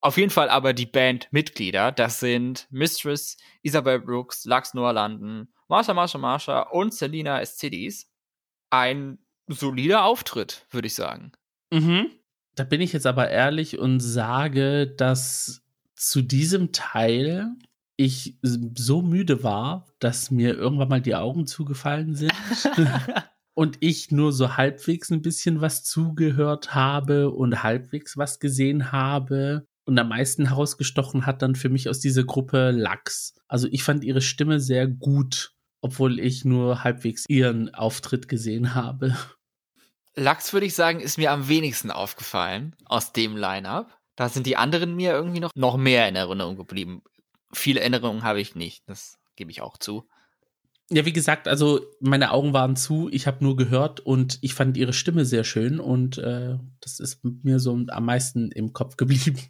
[0.00, 5.94] Auf jeden Fall aber die Bandmitglieder, das sind Mistress, Isabel Brooks, Lux Noah London, Marsha
[5.94, 8.11] Marsha Marsha und Selina Escidis.
[8.70, 11.33] Ein solider Auftritt, würde ich sagen.
[11.73, 12.11] Mhm.
[12.55, 15.63] Da bin ich jetzt aber ehrlich und sage, dass
[15.97, 17.51] zu diesem Teil
[17.97, 22.33] ich so müde war, dass mir irgendwann mal die Augen zugefallen sind.
[23.55, 29.67] und ich nur so halbwegs ein bisschen was zugehört habe und halbwegs was gesehen habe.
[29.87, 33.35] Und am meisten herausgestochen hat dann für mich aus dieser Gruppe Lachs.
[33.47, 39.17] Also ich fand ihre Stimme sehr gut, obwohl ich nur halbwegs ihren Auftritt gesehen habe.
[40.16, 43.98] Lachs würde ich sagen, ist mir am wenigsten aufgefallen aus dem Line-up.
[44.16, 47.03] Da sind die anderen mir irgendwie noch, noch mehr in Erinnerung geblieben.
[47.53, 50.09] Viele Erinnerungen habe ich nicht, das gebe ich auch zu.
[50.90, 54.77] Ja, wie gesagt, also meine Augen waren zu, ich habe nur gehört und ich fand
[54.77, 59.40] ihre Stimme sehr schön und äh, das ist mir so am meisten im Kopf geblieben.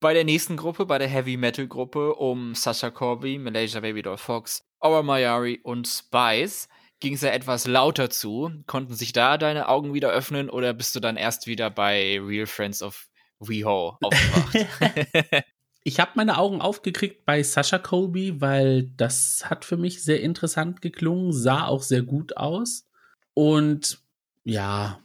[0.00, 4.18] Bei der nächsten Gruppe, bei der Heavy Metal Gruppe um Sasha Corby, Malaysia Baby Doll
[4.18, 6.68] Fox, Aura Mayari und Spice
[7.00, 8.50] ging es ja etwas lauter zu.
[8.66, 12.46] Konnten sich da deine Augen wieder öffnen oder bist du dann erst wieder bei Real
[12.46, 13.08] Friends of
[13.40, 15.44] WeHo aufgewacht?
[15.86, 20.82] Ich habe meine Augen aufgekriegt bei Sascha Colby, weil das hat für mich sehr interessant
[20.82, 22.88] geklungen, sah auch sehr gut aus.
[23.34, 24.00] Und
[24.42, 24.98] ja,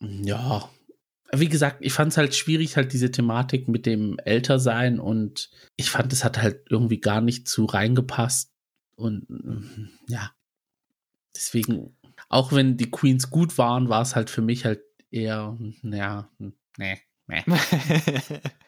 [0.00, 0.70] ja,
[1.32, 5.90] wie gesagt, ich fand es halt schwierig, halt diese Thematik mit dem Ältersein und ich
[5.90, 8.52] fand, es hat halt irgendwie gar nicht zu reingepasst.
[8.94, 9.26] Und
[10.08, 10.30] ja,
[11.36, 11.96] deswegen,
[12.28, 16.28] auch wenn die Queens gut waren, war es halt für mich halt eher, naja,
[16.76, 17.44] nee, nee.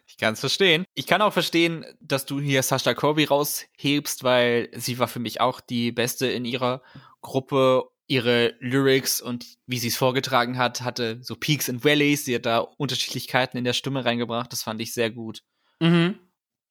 [0.09, 0.85] Ich kann es verstehen.
[0.95, 5.41] Ich kann auch verstehen, dass du hier Sascha Corby raushebst, weil sie war für mich
[5.41, 6.83] auch die Beste in ihrer
[7.21, 7.85] Gruppe.
[8.11, 12.25] Ihre Lyrics und wie sie es vorgetragen hat, hatte so Peaks and Valleys.
[12.25, 14.51] Sie hat da Unterschiedlichkeiten in der Stimme reingebracht.
[14.51, 15.45] Das fand ich sehr gut.
[15.79, 16.19] Mhm.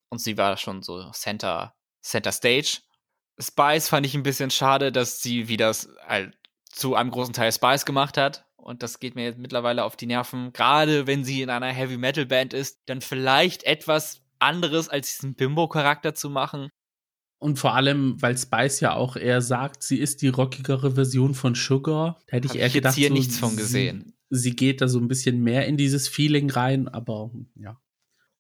[0.10, 2.80] Und sie war schon so Center, Center Stage.
[3.40, 5.76] Spice fand ich ein bisschen schade, dass sie wieder
[6.08, 6.38] halt
[6.70, 10.08] zu einem großen Teil Spice gemacht hat und das geht mir jetzt mittlerweile auf die
[10.08, 15.16] Nerven, gerade wenn sie in einer Heavy Metal Band ist, dann vielleicht etwas anderes als
[15.16, 16.70] diesen Bimbo-Charakter zu machen.
[17.40, 21.56] Und vor allem, weil Spice ja auch eher sagt, sie ist die rockigere Version von
[21.56, 22.20] Sugar.
[22.28, 24.14] Da hätte ich eher ich gedacht, hier so, nichts von gesehen.
[24.30, 27.80] Sie, sie geht da so ein bisschen mehr in dieses Feeling rein, aber ja.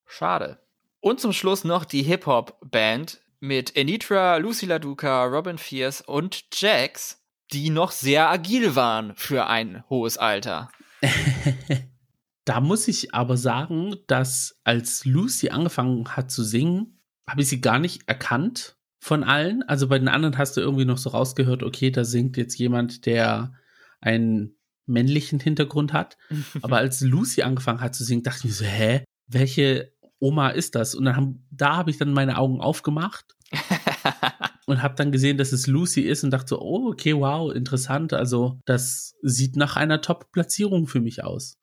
[0.06, 0.60] Schade.
[1.00, 7.21] Und zum Schluss noch die Hip-Hop-Band mit Anitra, Lucy LaDuca, Robin Fierce und Jax
[7.54, 10.69] die noch sehr agil waren für ein hohes Alter.
[12.45, 17.62] da muss ich aber sagen, dass als Lucy angefangen hat zu singen, habe ich sie
[17.62, 19.63] gar nicht erkannt von allen.
[19.63, 23.06] Also bei den anderen hast du irgendwie noch so rausgehört, okay, da singt jetzt jemand,
[23.06, 23.54] der
[24.02, 26.17] einen männlichen Hintergrund hat.
[26.62, 30.76] aber als Lucy angefangen hat zu singen, dachte ich mir so, hä, welche Oma ist
[30.76, 30.96] das?
[30.96, 33.36] Und dann haben, da habe ich dann meine Augen aufgemacht
[34.66, 38.14] und habe dann gesehen, dass es Lucy ist und dachte so, oh, okay, wow, interessant.
[38.14, 41.58] Also das sieht nach einer Top-Platzierung für mich aus.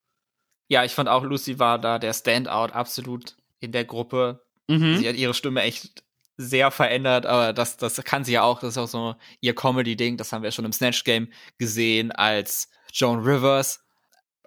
[0.68, 4.42] Ja, ich fand auch, Lucy war da der Standout absolut in der Gruppe.
[4.68, 4.98] Mhm.
[4.98, 6.04] Sie hat ihre Stimme echt
[6.36, 8.60] sehr verändert, aber das, das kann sie ja auch.
[8.60, 10.16] Das ist auch so ihr Comedy-Ding.
[10.16, 13.84] Das haben wir schon im Snatch Game gesehen als Joan Rivers.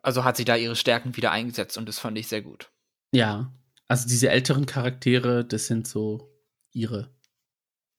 [0.01, 2.71] Also hat sie da ihre Stärken wieder eingesetzt und das fand ich sehr gut.
[3.11, 3.51] Ja,
[3.87, 6.31] also diese älteren Charaktere, das sind so
[6.71, 7.15] ihre.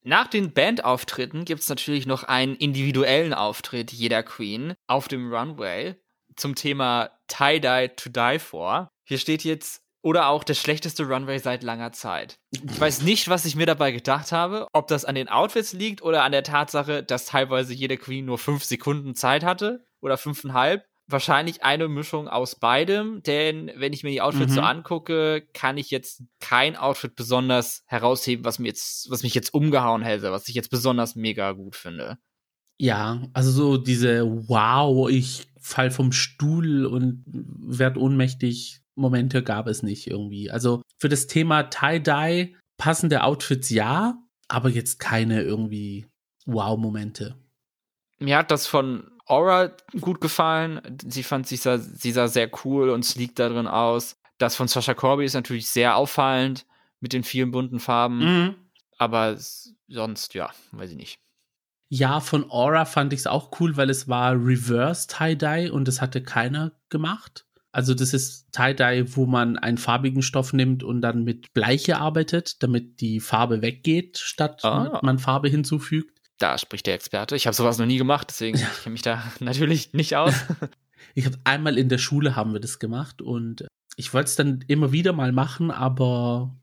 [0.05, 5.97] Nach den Bandauftritten gibt es natürlich noch einen individuellen Auftritt jeder Queen auf dem Runway
[6.37, 8.89] zum Thema Tie-Dye to Die For.
[9.05, 12.39] Hier steht jetzt, oder auch der schlechteste Runway seit langer Zeit.
[12.53, 16.03] Ich weiß nicht, was ich mir dabei gedacht habe, ob das an den Outfits liegt
[16.03, 20.88] oder an der Tatsache, dass teilweise jede Queen nur fünf Sekunden Zeit hatte oder fünfeinhalb
[21.09, 24.57] wahrscheinlich eine Mischung aus beidem, denn wenn ich mir die Outfits mhm.
[24.57, 29.55] so angucke, kann ich jetzt kein Outfit besonders herausheben, was mir jetzt, was mich jetzt
[29.55, 32.19] umgehauen hätte, was ich jetzt besonders mega gut finde.
[32.79, 39.83] Ja, also so diese Wow, ich fall vom Stuhl und werd ohnmächtig Momente gab es
[39.83, 40.51] nicht irgendwie.
[40.51, 44.19] Also für das Thema Tie-Dye passende Outfits ja,
[44.49, 46.07] aber jetzt keine irgendwie
[46.47, 47.37] Wow-Momente.
[48.19, 50.81] Mir hat das von Aura gut gefallen.
[51.07, 54.17] Sie fand, sie sah, sie sah sehr cool und sleek da drin aus.
[54.39, 56.67] Das von Sasha Corby ist natürlich sehr auffallend
[57.01, 58.19] mit den vielen bunten Farben.
[58.19, 58.55] Mhm.
[58.97, 59.37] Aber
[59.89, 61.19] sonst, ja, weiß ich nicht.
[61.91, 66.01] Ja, von Aura fand ich es auch cool, weil es war Reverse Tie-Dye und das
[66.01, 67.47] hatte keiner gemacht.
[67.73, 72.63] Also das ist Tie-Dye, wo man einen farbigen Stoff nimmt und dann mit Bleiche arbeitet,
[72.63, 75.01] damit die Farbe weggeht, statt ah.
[75.03, 77.37] man Farbe hinzufügt da spricht der Experte.
[77.37, 78.67] Ich habe sowas noch nie gemacht, deswegen ja.
[78.83, 80.35] kenne mich da natürlich nicht aus.
[81.15, 84.65] ich habe einmal in der Schule haben wir das gemacht und ich wollte es dann
[84.69, 86.57] immer wieder mal machen, aber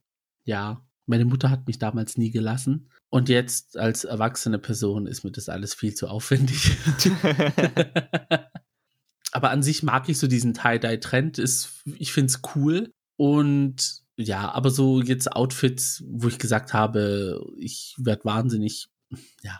[0.45, 2.89] ja, meine Mutter hat mich damals nie gelassen.
[3.09, 6.77] Und jetzt als erwachsene Person ist mir das alles viel zu aufwendig.
[9.31, 11.39] aber an sich mag ich so diesen Tie-Dye-Trend.
[11.97, 12.91] Ich finde es cool.
[13.17, 18.87] Und ja, aber so jetzt Outfits, wo ich gesagt habe, ich werde wahnsinnig,
[19.43, 19.59] ja,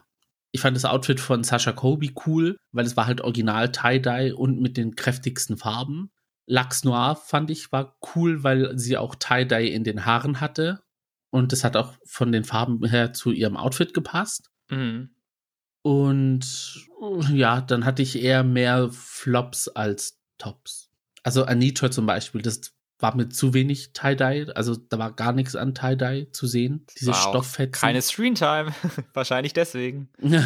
[0.51, 4.62] ich fand das Outfit von Sasha Kobe cool, weil es war halt original Tie-Dye und
[4.62, 6.12] mit den kräftigsten Farben.
[6.47, 10.81] Lux Noir fand ich war cool, weil sie auch Tie-Dye in den Haaren hatte.
[11.29, 14.49] Und das hat auch von den Farben her zu ihrem Outfit gepasst.
[14.69, 15.10] Mhm.
[15.81, 16.88] Und
[17.31, 20.89] ja, dann hatte ich eher mehr Flops als Tops.
[21.23, 25.55] Also Anitra zum Beispiel, das war mir zu wenig Tie-Dye, also da war gar nichts
[25.55, 26.86] an Tie-Dye zu sehen.
[26.99, 27.17] Diese wow.
[27.17, 27.81] Stofffetzen.
[27.81, 28.73] Keine Screentime,
[29.13, 30.10] wahrscheinlich deswegen.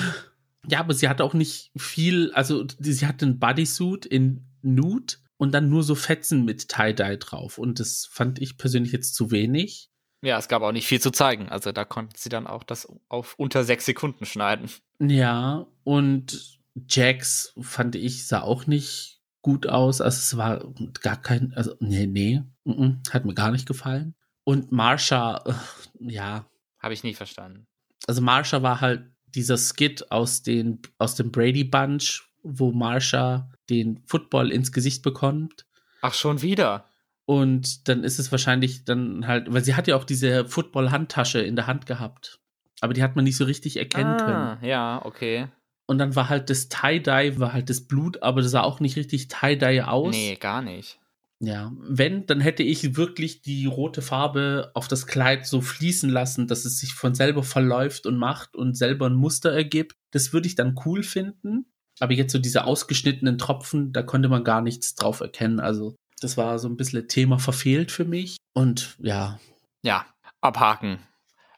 [0.67, 5.53] Ja, aber sie hatte auch nicht viel, also sie hatte einen Bodysuit in Nude und
[5.53, 9.89] dann nur so Fetzen mit Tie-Dye drauf und das fand ich persönlich jetzt zu wenig.
[10.21, 12.91] Ja, es gab auch nicht viel zu zeigen, also da konnten sie dann auch das
[13.07, 14.69] auf unter sechs Sekunden schneiden.
[14.99, 20.01] Ja, und Jax fand ich sah auch nicht gut aus.
[20.01, 24.15] Also es war gar kein, also nee, nee, mm -mm, hat mir gar nicht gefallen.
[24.43, 25.53] Und Marsha, äh,
[25.99, 26.45] ja.
[26.79, 27.67] Habe ich nie verstanden.
[28.07, 34.01] Also Marsha war halt dieser Skit aus, den, aus dem Brady Bunch, wo Marsha den
[34.07, 35.65] Football ins Gesicht bekommt.
[36.01, 36.85] Ach, schon wieder.
[37.25, 41.55] Und dann ist es wahrscheinlich dann halt, weil sie hat ja auch diese Football-Handtasche in
[41.55, 42.39] der Hand gehabt.
[42.81, 44.25] Aber die hat man nicht so richtig erkennen ah,
[44.57, 44.65] können.
[44.67, 45.47] Ja, okay.
[45.89, 48.95] Und dann war halt das Tie-Dye, war halt das Blut, aber das sah auch nicht
[48.95, 50.13] richtig Tie-Dye aus.
[50.13, 50.99] Nee, gar nicht.
[51.39, 56.47] Ja, wenn, dann hätte ich wirklich die rote Farbe auf das Kleid so fließen lassen,
[56.47, 59.95] dass es sich von selber verläuft und macht und selber ein Muster ergibt.
[60.11, 61.65] Das würde ich dann cool finden.
[61.99, 65.59] Aber jetzt so diese ausgeschnittenen Tropfen, da konnte man gar nichts drauf erkennen.
[65.59, 68.37] Also das war so ein bisschen Thema verfehlt für mich.
[68.53, 69.39] Und ja.
[69.81, 70.05] Ja,
[70.39, 70.99] abhaken,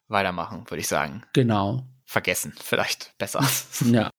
[0.08, 1.24] weitermachen, würde ich sagen.
[1.34, 1.86] Genau.
[2.06, 3.44] Vergessen, vielleicht besser.
[3.92, 4.11] Ja.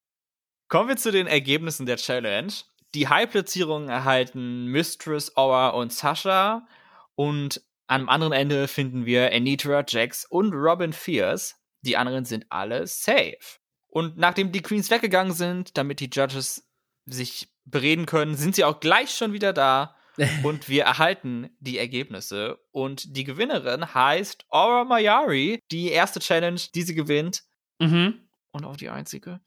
[0.72, 2.50] Kommen wir zu den Ergebnissen der Challenge.
[2.94, 6.66] Die High-Platzierungen erhalten Mistress, Aura und Sasha.
[7.14, 11.56] Und am anderen Ende finden wir Anitra, Jax und Robin Fierce.
[11.82, 13.36] Die anderen sind alle safe.
[13.88, 16.66] Und nachdem die Queens weggegangen sind, damit die Judges
[17.04, 19.94] sich bereden können, sind sie auch gleich schon wieder da.
[20.42, 22.58] und wir erhalten die Ergebnisse.
[22.70, 25.60] Und die Gewinnerin heißt Aura Mayari.
[25.70, 27.42] Die erste Challenge, die sie gewinnt.
[27.78, 28.26] Mhm.
[28.52, 29.40] Und auch die einzige.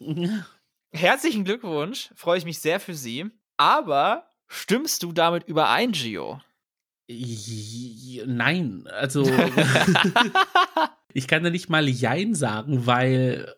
[0.92, 3.26] Herzlichen Glückwunsch, freue ich mich sehr für Sie.
[3.56, 6.40] Aber stimmst du damit überein, Gio?
[8.26, 9.22] Nein, also
[11.12, 13.54] ich kann da nicht mal Jein sagen, weil,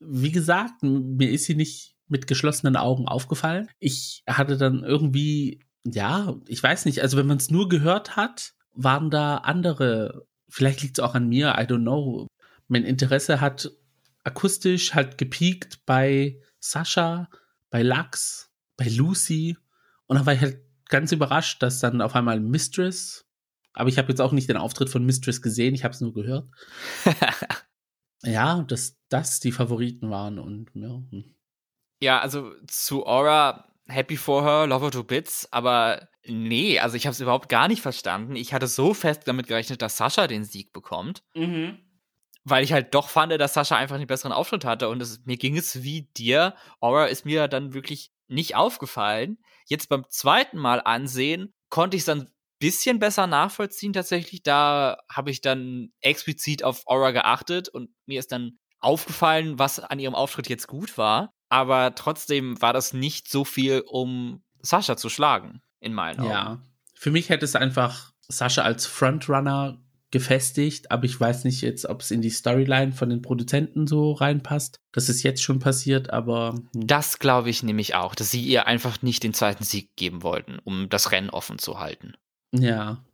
[0.00, 3.68] wie gesagt, mir ist sie nicht mit geschlossenen Augen aufgefallen.
[3.78, 8.54] Ich hatte dann irgendwie, ja, ich weiß nicht, also wenn man es nur gehört hat,
[8.72, 12.26] waren da andere, vielleicht liegt es auch an mir, I don't know.
[12.66, 13.70] Mein Interesse hat
[14.24, 17.28] akustisch halt gepiekt bei Sascha,
[17.70, 19.56] bei Lux, bei Lucy.
[20.06, 23.24] Und dann war ich halt ganz überrascht, dass dann auf einmal Mistress,
[23.72, 26.12] aber ich habe jetzt auch nicht den Auftritt von Mistress gesehen, ich habe es nur
[26.12, 26.48] gehört.
[28.22, 31.02] ja, dass das die Favoriten waren und ja.
[32.02, 37.06] Ja, also zu Aura happy for her, love her to bits, aber nee, also ich
[37.06, 38.36] habe es überhaupt gar nicht verstanden.
[38.36, 41.22] Ich hatte so fest damit gerechnet, dass Sascha den Sieg bekommt.
[41.34, 41.78] Mhm.
[42.44, 45.36] Weil ich halt doch fand, dass Sascha einfach den besseren Auftritt hatte und es, mir
[45.36, 46.54] ging es wie dir.
[46.80, 49.38] Aura ist mir dann wirklich nicht aufgefallen.
[49.66, 54.42] Jetzt beim zweiten Mal ansehen, konnte ich es dann bisschen besser nachvollziehen tatsächlich.
[54.42, 59.98] Da habe ich dann explizit auf Aura geachtet und mir ist dann aufgefallen, was an
[59.98, 61.32] ihrem Auftritt jetzt gut war.
[61.48, 66.30] Aber trotzdem war das nicht so viel, um Sascha zu schlagen, in meinen Augen.
[66.30, 66.62] Ja.
[66.94, 72.00] Für mich hätte es einfach Sascha als Frontrunner gefestigt, aber ich weiß nicht jetzt, ob
[72.00, 74.80] es in die Storyline von den Produzenten so reinpasst.
[74.92, 76.54] Das ist jetzt schon passiert, aber.
[76.54, 76.68] Hm.
[76.74, 80.58] Das glaube ich nämlich auch, dass sie ihr einfach nicht den zweiten Sieg geben wollten,
[80.64, 82.14] um das Rennen offen zu halten.
[82.52, 83.04] Ja.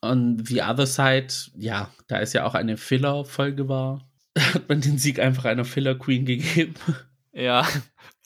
[0.00, 4.08] Und The Other Side, ja, da ist ja auch eine Filler-Folge war,
[4.38, 6.74] hat man den Sieg einfach einer Filler-Queen gegeben.
[7.32, 7.66] Ja.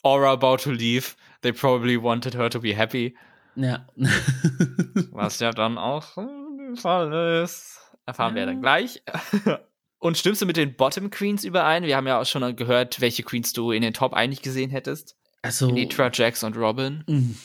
[0.01, 1.15] Aura about to leave.
[1.41, 3.15] They probably wanted her to be happy.
[3.55, 3.85] Ja.
[5.11, 7.81] Was ja dann auch der Fall ist.
[8.05, 8.41] Erfahren ja.
[8.41, 9.01] wir dann gleich.
[9.99, 11.83] Und stimmst du mit den Bottom Queens überein?
[11.83, 15.15] Wir haben ja auch schon gehört, welche Queens du in den Top eigentlich gesehen hättest.
[15.41, 15.71] Also.
[15.71, 17.03] Nitra, Jax und Robin.
[17.07, 17.35] Mhm.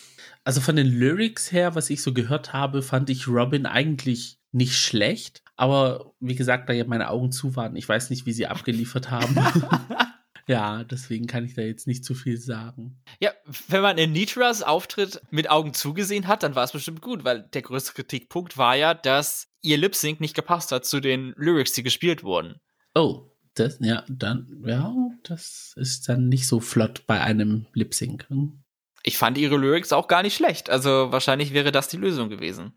[0.45, 4.77] Also von den Lyrics her, was ich so gehört habe, fand ich Robin eigentlich nicht
[4.77, 5.43] schlecht.
[5.57, 9.11] Aber wie gesagt, da ja meine Augen zu waren, ich weiß nicht, wie sie abgeliefert
[9.11, 9.37] haben.
[10.51, 13.01] ja, deswegen kann ich da jetzt nicht zu viel sagen.
[13.21, 13.33] Ja,
[13.69, 17.43] wenn man in Nitras Auftritt mit Augen zugesehen hat, dann war es bestimmt gut, weil
[17.43, 21.73] der größte Kritikpunkt war ja, dass ihr Lip Sync nicht gepasst hat zu den Lyrics,
[21.73, 22.61] die gespielt wurden.
[22.95, 28.29] Oh, das, ja, dann, ja, das ist dann nicht so flott bei einem Lip Sync.
[28.29, 28.63] Hm?
[29.03, 30.71] ich fand ihre Lyrics auch gar nicht schlecht.
[30.71, 32.73] Also wahrscheinlich wäre das die Lösung gewesen.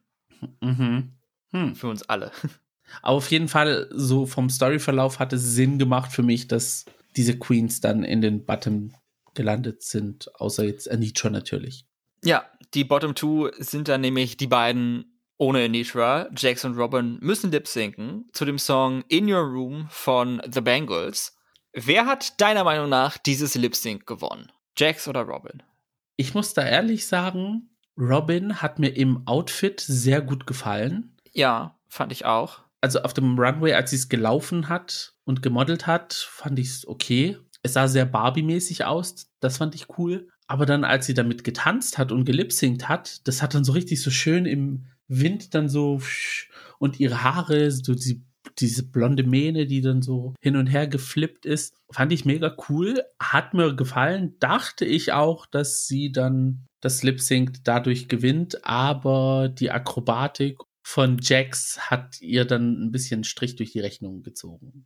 [0.62, 1.14] Mhm.
[1.52, 1.76] Hm.
[1.76, 2.32] Für uns alle.
[3.02, 7.38] Aber auf jeden Fall, so vom Storyverlauf hat es Sinn gemacht für mich, dass diese
[7.38, 8.94] Queens dann in den Bottom
[9.34, 11.86] gelandet sind, außer jetzt Anitra natürlich.
[12.24, 16.30] Ja, die Bottom Two sind dann nämlich die beiden ohne Anitra.
[16.36, 21.36] Jax und Robin müssen lip sinken zu dem Song In Your Room von The Bangles.
[21.74, 24.52] Wer hat deiner Meinung nach dieses Lip Sync gewonnen?
[24.78, 25.64] Jax oder Robin?
[26.16, 31.18] Ich muss da ehrlich sagen, Robin hat mir im Outfit sehr gut gefallen.
[31.32, 32.62] Ja, fand ich auch.
[32.84, 36.86] Also auf dem Runway, als sie es gelaufen hat und gemodelt hat, fand ich es
[36.86, 37.38] okay.
[37.62, 40.28] Es sah sehr Barbie-mäßig aus, das fand ich cool.
[40.48, 44.02] Aber dann, als sie damit getanzt hat und gelipsingt hat, das hat dann so richtig
[44.02, 46.02] so schön im Wind dann so
[46.78, 48.26] und ihre Haare, so die
[48.60, 53.02] diese blonde Mähne, die dann so hin und her geflippt ist, fand ich mega cool.
[53.18, 54.36] Hat mir gefallen.
[54.40, 61.18] Dachte ich auch, dass sie dann das Lip Sync dadurch gewinnt, aber die Akrobatik von
[61.22, 64.86] Jax hat ihr dann ein bisschen Strich durch die Rechnung gezogen.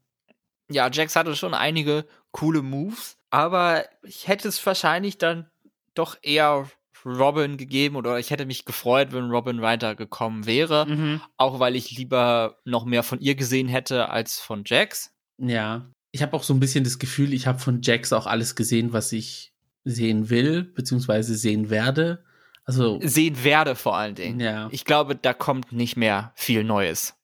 [0.69, 5.49] Ja, Jax hatte schon einige coole Moves, aber ich hätte es wahrscheinlich dann
[5.93, 6.69] doch eher
[7.05, 10.85] Robin gegeben oder ich hätte mich gefreut, wenn Robin weitergekommen wäre.
[10.85, 11.21] Mhm.
[11.37, 15.13] Auch weil ich lieber noch mehr von ihr gesehen hätte als von Jax.
[15.37, 15.89] Ja.
[16.11, 18.93] Ich habe auch so ein bisschen das Gefühl, ich habe von Jax auch alles gesehen,
[18.93, 22.25] was ich sehen will, beziehungsweise sehen werde.
[22.67, 22.99] Also.
[23.01, 24.39] Sehen werde vor allen Dingen.
[24.39, 24.67] Ja.
[24.71, 27.15] Ich glaube, da kommt nicht mehr viel Neues.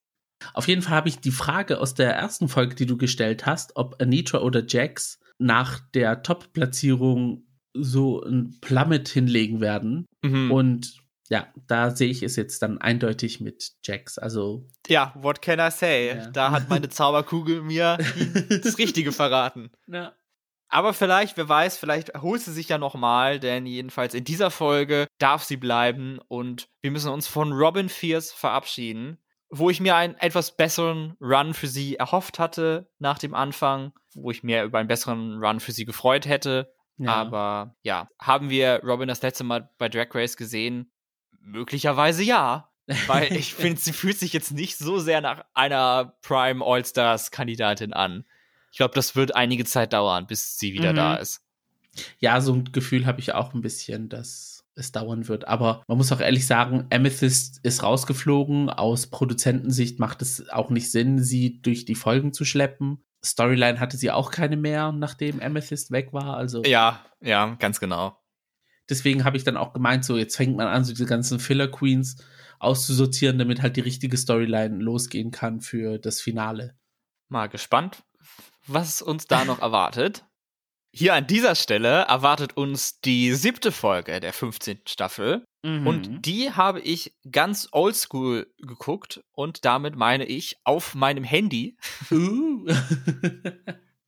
[0.53, 3.75] Auf jeden Fall habe ich die Frage aus der ersten Folge, die du gestellt hast,
[3.75, 10.05] ob Anitra oder Jax nach der Top-Platzierung so ein Plummet hinlegen werden.
[10.21, 10.51] Mhm.
[10.51, 10.97] Und
[11.29, 14.17] ja, da sehe ich es jetzt dann eindeutig mit Jax.
[14.17, 14.67] Also.
[14.87, 16.15] Ja, what can I say?
[16.15, 16.29] Ja.
[16.29, 17.97] Da hat meine Zauberkugel mir
[18.63, 19.71] das Richtige verraten.
[19.87, 20.13] Ja.
[20.73, 25.05] Aber vielleicht, wer weiß, vielleicht holt sie sich ja nochmal, denn jedenfalls in dieser Folge
[25.19, 29.19] darf sie bleiben und wir müssen uns von Robin Fierce verabschieden,
[29.51, 34.31] wo ich mir einen etwas besseren Run für sie erhofft hatte nach dem Anfang, wo
[34.31, 36.73] ich mir über einen besseren Run für sie gefreut hätte.
[36.97, 37.13] Ja.
[37.13, 40.91] Aber ja, haben wir Robin das letzte Mal bei Drag Race gesehen?
[41.39, 42.71] Möglicherweise ja.
[43.05, 48.25] Weil ich finde, sie fühlt sich jetzt nicht so sehr nach einer Prime All-Stars-Kandidatin an.
[48.73, 50.95] Ich glaube, das wird einige Zeit dauern, bis sie wieder mhm.
[50.95, 51.45] da ist.
[52.17, 55.47] Ja, so ein Gefühl habe ich auch ein bisschen, dass es dauern wird.
[55.47, 58.71] Aber man muss auch ehrlich sagen, Amethyst ist rausgeflogen.
[58.71, 63.03] Aus Produzentensicht macht es auch nicht Sinn, sie durch die Folgen zu schleppen.
[63.23, 66.35] Storyline hatte sie auch keine mehr, nachdem Amethyst weg war.
[66.35, 68.17] Also ja, ja, ganz genau.
[68.89, 71.67] Deswegen habe ich dann auch gemeint, so jetzt fängt man an, so diese ganzen Filler
[71.67, 72.25] Queens
[72.57, 76.75] auszusortieren, damit halt die richtige Storyline losgehen kann für das Finale.
[77.29, 78.03] Mal gespannt,
[78.67, 80.25] was uns da noch erwartet.
[80.95, 84.81] Hier an dieser Stelle erwartet uns die siebte Folge der 15.
[84.87, 85.43] Staffel.
[85.63, 85.87] Mhm.
[85.87, 91.77] Und die habe ich ganz oldschool geguckt und damit meine ich auf meinem Handy.
[92.11, 92.67] Uh.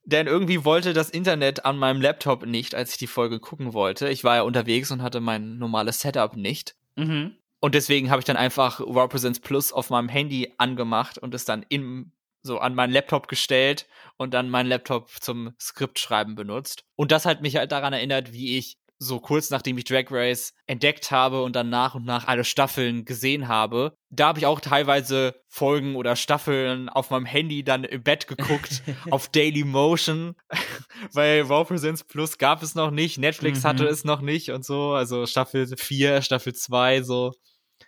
[0.06, 4.10] denn irgendwie wollte das Internet an meinem Laptop nicht, als ich die Folge gucken wollte.
[4.10, 6.76] Ich war ja unterwegs und hatte mein normales Setup nicht.
[6.96, 7.36] Mhm.
[7.60, 11.46] Und deswegen habe ich dann einfach War Presents Plus auf meinem Handy angemacht und es
[11.46, 12.12] dann in,
[12.46, 13.88] so an meinen Laptop gestellt
[14.18, 16.84] und dann meinen Laptop zum Skriptschreiben benutzt.
[16.96, 20.54] Und das hat mich halt daran erinnert, wie ich so kurz nachdem ich Drag Race
[20.68, 24.62] entdeckt habe und dann nach und nach alle Staffeln gesehen habe, da habe ich auch
[24.62, 30.36] teilweise Folgen oder Staffeln auf meinem Handy dann im Bett geguckt, auf Daily Motion,
[31.12, 33.68] weil Raw Presents Plus gab es noch nicht, Netflix Mhm.
[33.68, 37.34] hatte es noch nicht und so, also Staffel 4, Staffel 2, so.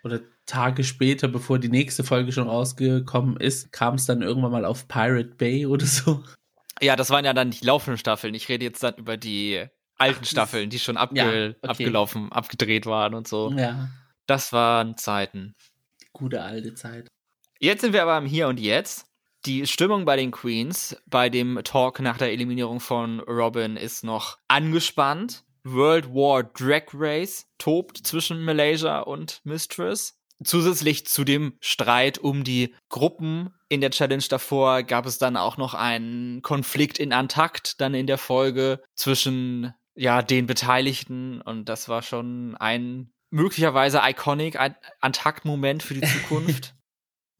[0.08, 4.64] Oder Tage später, bevor die nächste Folge schon rausgekommen ist, kam es dann irgendwann mal
[4.64, 6.24] auf Pirate Bay oder so.
[6.80, 8.34] Ja, das waren ja dann die laufenden Staffeln.
[8.34, 9.64] Ich rede jetzt dann über die
[9.98, 11.56] alten das- Staffeln, die schon abge Ja, okay.
[11.62, 13.50] abgelaufen, abgedreht waren und so.
[13.56, 13.88] Ja,
[14.26, 15.54] Das waren Zeiten.
[16.12, 17.08] gute alte Zeit.
[17.60, 19.06] Jetzt sind wir aber im Hier und Jetzt.
[19.46, 24.38] Die Stimmung bei den Queens, bei dem Talk nach der Eliminierung von Robin ist noch
[24.48, 25.44] angespannt.
[25.72, 30.18] World War Drag Race tobt zwischen Malaysia und Mistress.
[30.44, 35.56] Zusätzlich zu dem Streit um die Gruppen in der Challenge davor gab es dann auch
[35.56, 41.88] noch einen Konflikt in Antakt dann in der Folge zwischen ja den Beteiligten und das
[41.88, 44.58] war schon ein möglicherweise iconic
[45.00, 46.74] Antakt-Moment für die Zukunft.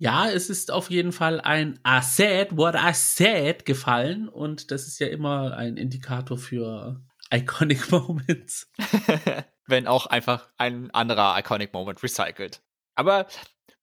[0.00, 4.86] Ja, es ist auf jeden Fall ein I said what I said gefallen und das
[4.86, 7.02] ist ja immer ein Indikator für
[7.32, 8.70] Iconic Moments.
[9.66, 12.62] Wenn auch einfach ein anderer Iconic Moment recycelt.
[12.94, 13.26] Aber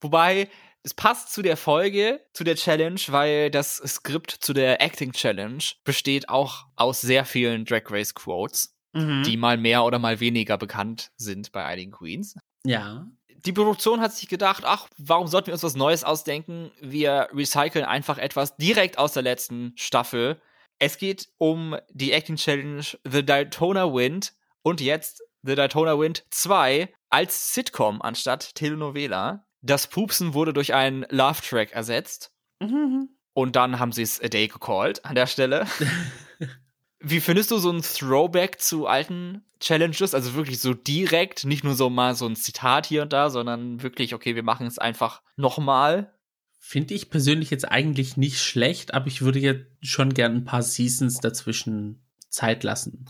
[0.02, 0.50] wobei,
[0.84, 5.64] es passt zu der Folge, zu der Challenge, weil das Skript zu der Acting Challenge
[5.84, 9.24] besteht auch aus sehr vielen Drag Race Quotes, Mhm.
[9.24, 12.36] die mal mehr oder mal weniger bekannt sind bei einigen Queens.
[12.64, 13.06] ja.
[13.46, 16.72] Die Produktion hat sich gedacht, ach, warum sollten wir uns was Neues ausdenken?
[16.82, 20.42] Wir recyceln einfach etwas direkt aus der letzten Staffel.
[20.80, 26.94] Es geht um die Acting Challenge The Daytona Wind und jetzt The Daytona Wind 2
[27.10, 29.46] als Sitcom anstatt Telenovela.
[29.62, 33.10] Das Pupsen wurde durch einen Love-Track ersetzt Mhm.
[33.34, 35.66] und dann haben sie es A Day gecallt an der Stelle.
[37.00, 40.16] Wie findest du so ein Throwback zu alten Challenges?
[40.16, 43.84] Also wirklich so direkt, nicht nur so mal so ein Zitat hier und da, sondern
[43.84, 46.15] wirklich, okay, wir machen es einfach nochmal.
[46.68, 50.64] Finde ich persönlich jetzt eigentlich nicht schlecht, aber ich würde jetzt schon gern ein paar
[50.64, 53.06] Seasons dazwischen Zeit lassen.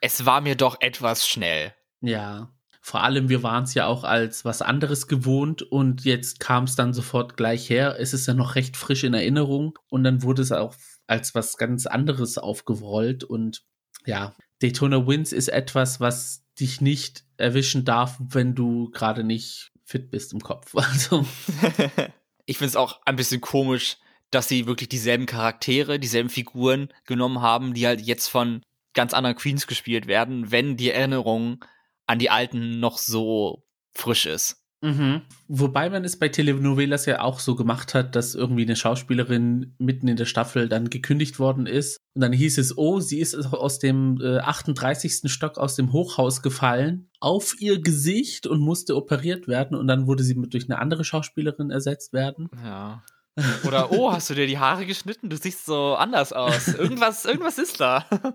[0.00, 1.74] Es war mir doch etwas schnell.
[2.00, 2.54] Ja.
[2.80, 6.76] Vor allem, wir waren es ja auch als was anderes gewohnt und jetzt kam es
[6.76, 7.96] dann sofort gleich her.
[7.98, 10.76] Es ist ja noch recht frisch in Erinnerung und dann wurde es auch
[11.08, 13.64] als was ganz anderes aufgerollt und
[14.04, 20.08] ja, Daytona Wins ist etwas, was dich nicht erwischen darf, wenn du gerade nicht fit
[20.12, 20.72] bist im Kopf.
[20.76, 21.26] Also,
[22.46, 23.98] ich finde es auch ein bisschen komisch,
[24.30, 28.62] dass sie wirklich dieselben Charaktere, dieselben Figuren genommen haben, die halt jetzt von
[28.94, 31.64] ganz anderen Queens gespielt werden, wenn die Erinnerung
[32.06, 34.65] an die alten noch so frisch ist.
[34.82, 35.22] Mhm.
[35.48, 40.06] Wobei man es bei Telenovelas ja auch so gemacht hat, dass irgendwie eine Schauspielerin mitten
[40.06, 41.98] in der Staffel dann gekündigt worden ist.
[42.14, 45.30] Und dann hieß es, oh, sie ist aus dem äh, 38.
[45.32, 49.76] Stock aus dem Hochhaus gefallen, auf ihr Gesicht und musste operiert werden.
[49.76, 52.48] Und dann wurde sie mit durch eine andere Schauspielerin ersetzt werden.
[52.62, 53.02] Ja.
[53.66, 55.28] Oder, oh, hast du dir die Haare geschnitten?
[55.28, 56.68] Du siehst so anders aus.
[56.78, 58.04] Irgendwas, irgendwas ist da.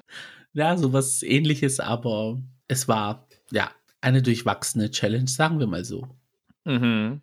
[0.54, 3.72] Ja, sowas ähnliches, aber es war, ja,
[4.02, 6.06] eine durchwachsene Challenge, sagen wir mal so.
[6.66, 7.22] Mhm.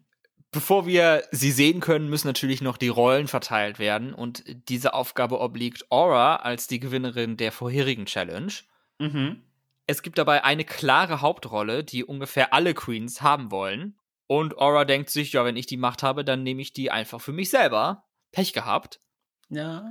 [0.51, 5.41] Bevor wir sie sehen können, müssen natürlich noch die Rollen verteilt werden und diese Aufgabe
[5.41, 8.53] obliegt Aura als die Gewinnerin der vorherigen Challenge.
[8.99, 9.43] Mhm.
[9.86, 13.99] Es gibt dabei eine klare Hauptrolle, die ungefähr alle Queens haben wollen.
[14.26, 17.20] Und Aura denkt sich, ja, wenn ich die Macht habe, dann nehme ich die einfach
[17.20, 18.05] für mich selber.
[18.32, 19.01] Pech gehabt.
[19.49, 19.84] Ja.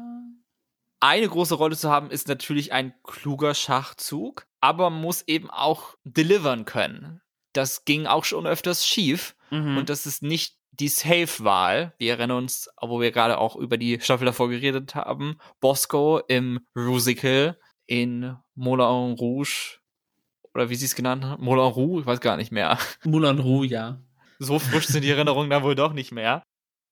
[1.00, 5.96] Eine große Rolle zu haben, ist natürlich ein kluger Schachzug, aber man muss eben auch
[6.04, 7.22] delivern können.
[7.58, 9.36] Das ging auch schon öfters schief.
[9.50, 9.78] Mhm.
[9.78, 11.94] Und das ist nicht die Safe-Wahl.
[11.98, 15.40] Wir erinnern uns, wo wir gerade auch über die Staffel davor geredet haben.
[15.60, 19.80] Bosco im Rusical in Moulin Rouge.
[20.54, 21.44] Oder wie sie es genannt haben.
[21.44, 22.78] Moulin Rouge, ich weiß gar nicht mehr.
[23.04, 24.02] Moulin Rouge, ja.
[24.38, 26.44] So frisch sind die Erinnerungen dann wohl doch nicht mehr.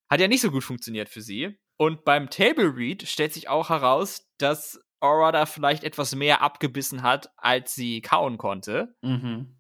[0.10, 1.60] Hat ja nicht so gut funktioniert für sie.
[1.78, 7.04] Und beim Table Read stellt sich auch heraus, dass Aura da vielleicht etwas mehr abgebissen
[7.04, 8.96] hat, als sie kauen konnte.
[9.02, 9.55] Mhm.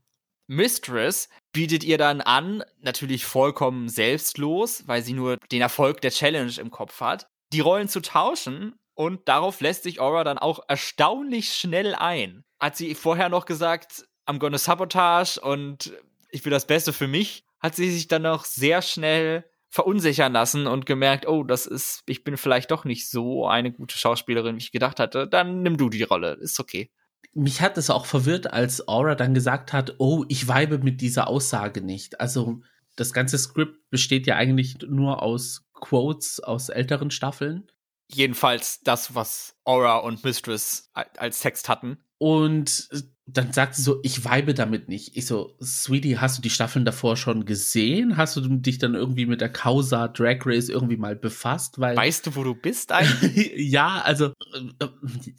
[0.47, 6.53] Mistress bietet ihr dann an, natürlich vollkommen selbstlos, weil sie nur den Erfolg der Challenge
[6.59, 11.53] im Kopf hat, die Rollen zu tauschen und darauf lässt sich Aura dann auch erstaunlich
[11.53, 12.43] schnell ein.
[12.59, 15.93] Hat sie vorher noch gesagt, I'm gonna sabotage und
[16.29, 20.67] ich will das Beste für mich, hat sie sich dann noch sehr schnell verunsichern lassen
[20.67, 24.59] und gemerkt, oh, das ist, ich bin vielleicht doch nicht so eine gute Schauspielerin, wie
[24.59, 26.89] ich gedacht hatte, dann nimm du die Rolle, ist okay.
[27.35, 31.27] Mich hat es auch verwirrt, als Aura dann gesagt hat, oh, ich weibe mit dieser
[31.27, 32.19] Aussage nicht.
[32.19, 32.61] Also
[32.95, 37.69] das ganze Skript besteht ja eigentlich nur aus Quotes aus älteren Staffeln.
[38.07, 41.97] Jedenfalls das, was Aura und Mistress als Text hatten.
[42.25, 42.89] Und
[43.27, 45.15] dann sagt sie so, ich weibe damit nicht.
[45.15, 48.17] Ich so, Sweetie, hast du die Staffeln davor schon gesehen?
[48.17, 51.79] Hast du dich dann irgendwie mit der Causa Drag Race irgendwie mal befasst?
[51.79, 53.51] Weil weißt du, wo du bist eigentlich?
[53.57, 54.33] ja, also
[54.79, 54.87] äh,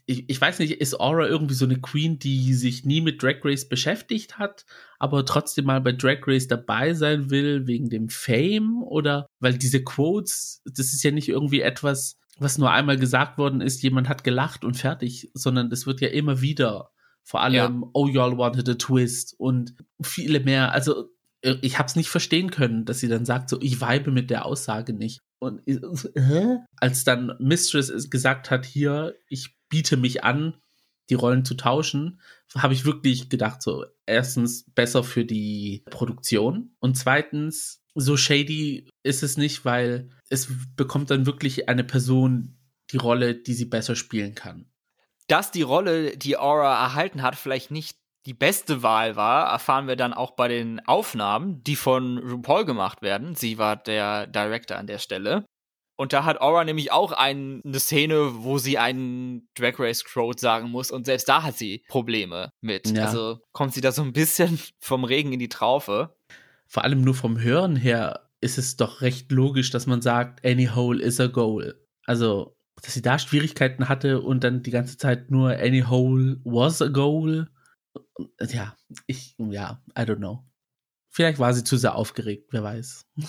[0.04, 3.40] ich, ich weiß nicht, ist Aura irgendwie so eine Queen, die sich nie mit Drag
[3.42, 4.64] Race beschäftigt hat,
[5.00, 8.80] aber trotzdem mal bei Drag Race dabei sein will wegen dem Fame?
[8.84, 13.60] Oder weil diese Quotes, das ist ja nicht irgendwie etwas, was nur einmal gesagt worden
[13.60, 16.90] ist, jemand hat gelacht und fertig, sondern das wird ja immer wieder
[17.26, 17.88] vor allem ja.
[17.92, 20.70] Oh Y'all Wanted a Twist und viele mehr.
[20.70, 21.10] Also
[21.42, 24.30] äh, ich habe es nicht verstehen können, dass sie dann sagt, so ich weibe mit
[24.30, 25.22] der Aussage nicht.
[25.40, 25.80] Und äh,
[26.76, 30.54] als dann Mistress gesagt hat, hier, ich biete mich an,
[31.10, 32.20] die Rollen zu tauschen,
[32.56, 39.22] habe ich wirklich gedacht, so erstens besser für die Produktion und zweitens so shady ist
[39.22, 42.58] es nicht, weil es bekommt dann wirklich eine Person
[42.92, 44.70] die Rolle, die sie besser spielen kann
[45.26, 49.96] dass die Rolle, die Aura erhalten hat, vielleicht nicht die beste Wahl war, erfahren wir
[49.96, 53.36] dann auch bei den Aufnahmen, die von RuPaul gemacht werden.
[53.36, 55.44] Sie war der Director an der Stelle.
[55.98, 60.38] Und da hat Aura nämlich auch ein, eine Szene, wo sie einen Drag Race Quote
[60.38, 62.90] sagen muss und selbst da hat sie Probleme mit.
[62.90, 63.06] Ja.
[63.06, 66.15] Also kommt sie da so ein bisschen vom Regen in die Traufe.
[66.66, 70.66] Vor allem nur vom Hören her ist es doch recht logisch, dass man sagt, any
[70.66, 71.80] hole is a goal.
[72.04, 76.82] Also dass sie da Schwierigkeiten hatte und dann die ganze Zeit nur any hole was
[76.82, 77.48] a goal.
[78.40, 80.44] Ja, ich, ja, I don't know.
[81.08, 83.06] Vielleicht war sie zu sehr aufgeregt, wer weiß.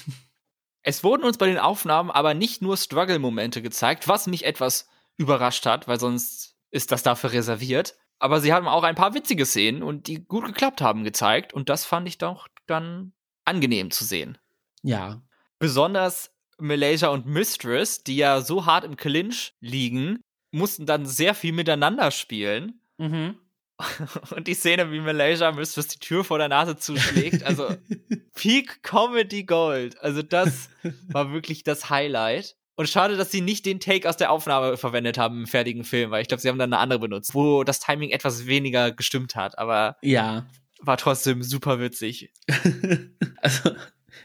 [0.83, 5.65] Es wurden uns bei den Aufnahmen aber nicht nur Struggle-Momente gezeigt, was mich etwas überrascht
[5.65, 7.97] hat, weil sonst ist das dafür reserviert.
[8.19, 11.67] Aber sie haben auch ein paar witzige Szenen und die gut geklappt haben gezeigt und
[11.67, 13.11] das fand ich doch dann
[13.47, 14.37] angenehm zu sehen.
[14.83, 15.21] Ja.
[15.59, 20.19] Besonders Malaysia und Mistress, die ja so hart im Clinch liegen,
[20.51, 22.81] mussten dann sehr viel miteinander spielen.
[22.97, 23.37] Mhm.
[24.35, 27.69] Und die Szene, wie Malaysia Mistress die Tür vor der Nase zuschlägt, also
[28.33, 30.01] Peak Comedy Gold.
[30.01, 30.69] Also das
[31.09, 32.55] war wirklich das Highlight.
[32.75, 36.11] Und schade, dass sie nicht den Take aus der Aufnahme verwendet haben im fertigen Film,
[36.11, 39.35] weil ich glaube, sie haben dann eine andere benutzt, wo das Timing etwas weniger gestimmt
[39.35, 40.45] hat, aber ja.
[40.79, 42.33] War trotzdem super witzig.
[43.41, 43.71] also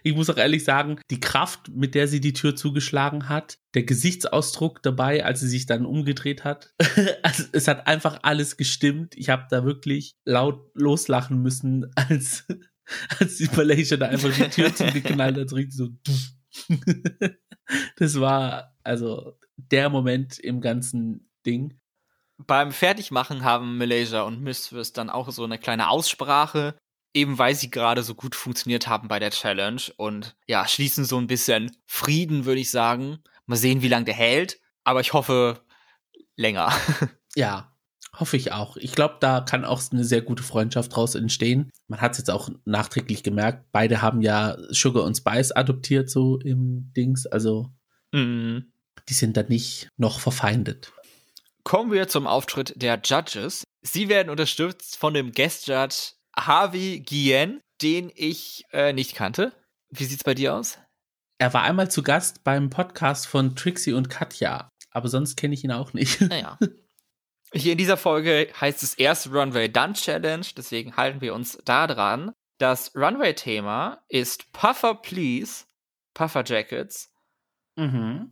[0.02, 3.84] ich muss auch ehrlich sagen, die Kraft, mit der sie die Tür zugeschlagen hat, der
[3.84, 6.74] Gesichtsausdruck dabei, als sie sich dann umgedreht hat,
[7.22, 9.14] also es hat einfach alles gestimmt.
[9.16, 12.46] Ich habe da wirklich laut loslachen müssen, als,
[13.18, 15.88] als die Malaysia da einfach die Tür zugeknallt hat, richtig so.
[17.96, 21.78] das war also der Moment im ganzen Ding
[22.46, 26.74] beim Fertigmachen haben Malaysia und Mistress dann auch so eine kleine Aussprache
[27.14, 31.18] eben weil sie gerade so gut funktioniert haben bei der Challenge und ja, schließen so
[31.18, 33.18] ein bisschen Frieden, würde ich sagen.
[33.46, 35.60] Mal sehen, wie lange der hält, aber ich hoffe
[36.36, 36.72] länger.
[37.34, 37.74] Ja,
[38.14, 38.76] hoffe ich auch.
[38.76, 41.70] Ich glaube, da kann auch eine sehr gute Freundschaft draus entstehen.
[41.88, 46.38] Man hat es jetzt auch nachträglich gemerkt, beide haben ja Sugar und Spice adoptiert, so
[46.40, 47.70] im Dings, also
[48.12, 48.70] mhm.
[49.08, 50.92] die sind da nicht noch verfeindet.
[51.64, 53.64] Kommen wir zum Auftritt der Judges.
[53.82, 59.52] Sie werden unterstützt von dem Guest Judge Harvey Guillen, den ich äh, nicht kannte.
[59.90, 60.78] Wie sieht's bei dir aus?
[61.38, 65.64] Er war einmal zu Gast beim Podcast von Trixie und Katja, aber sonst kenne ich
[65.64, 66.20] ihn auch nicht.
[66.28, 66.58] Naja.
[67.54, 71.86] Hier in dieser Folge heißt es erst Runway Done Challenge, deswegen halten wir uns da
[71.86, 72.32] dran.
[72.58, 75.64] Das Runway-Thema ist Puffer Please,
[76.14, 77.12] Puffer Jackets.
[77.76, 78.30] Mhm.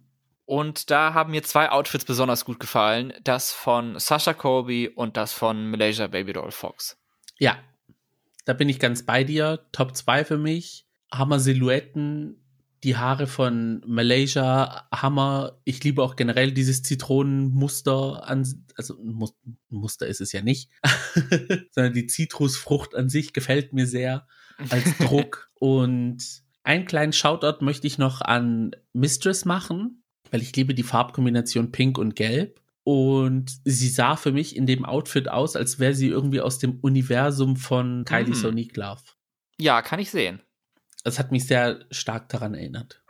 [0.50, 3.12] Und da haben mir zwei Outfits besonders gut gefallen.
[3.22, 6.98] Das von Sasha Colby und das von Malaysia Baby Doll Fox.
[7.38, 7.56] Ja,
[8.46, 9.64] da bin ich ganz bei dir.
[9.70, 10.88] Top 2 für mich.
[11.12, 12.42] Hammer Silhouetten,
[12.82, 15.60] die Haare von Malaysia, Hammer.
[15.62, 18.96] Ich liebe auch generell dieses Zitronenmuster an, also
[19.68, 20.68] Muster ist es ja nicht,
[21.70, 24.26] sondern die Zitrusfrucht an sich gefällt mir sehr
[24.68, 25.48] als Druck.
[25.54, 29.99] Und einen kleinen Shoutout möchte ich noch an Mistress machen,
[30.30, 32.60] weil ich liebe die Farbkombination Pink und Gelb.
[32.82, 36.78] Und sie sah für mich in dem Outfit aus, als wäre sie irgendwie aus dem
[36.80, 38.34] Universum von Kylie mhm.
[38.34, 39.02] Sonique Love.
[39.58, 40.40] Ja, kann ich sehen.
[41.04, 43.02] Das hat mich sehr stark daran erinnert.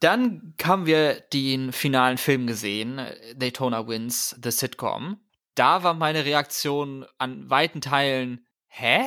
[0.00, 3.00] Dann haben wir den finalen Film gesehen,
[3.36, 5.20] Daytona Wins, The Sitcom.
[5.54, 9.02] Da war meine Reaktion an weiten Teilen, hä?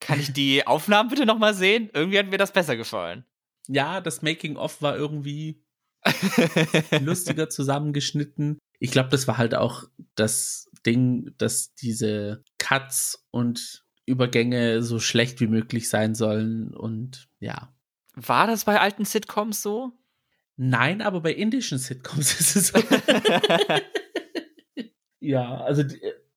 [0.00, 1.90] Kann ich die Aufnahmen bitte nochmal sehen?
[1.92, 3.24] Irgendwie hat mir das besser gefallen.
[3.68, 5.62] ja, das Making-of war irgendwie
[7.00, 8.58] lustiger zusammengeschnitten.
[8.78, 9.84] Ich glaube, das war halt auch
[10.14, 17.74] das Ding, dass diese Cuts und Übergänge so schlecht wie möglich sein sollen und ja.
[18.14, 19.92] War das bei alten Sitcoms so?
[20.56, 22.78] Nein, aber bei indischen Sitcoms ist es so.
[25.20, 25.84] ja, also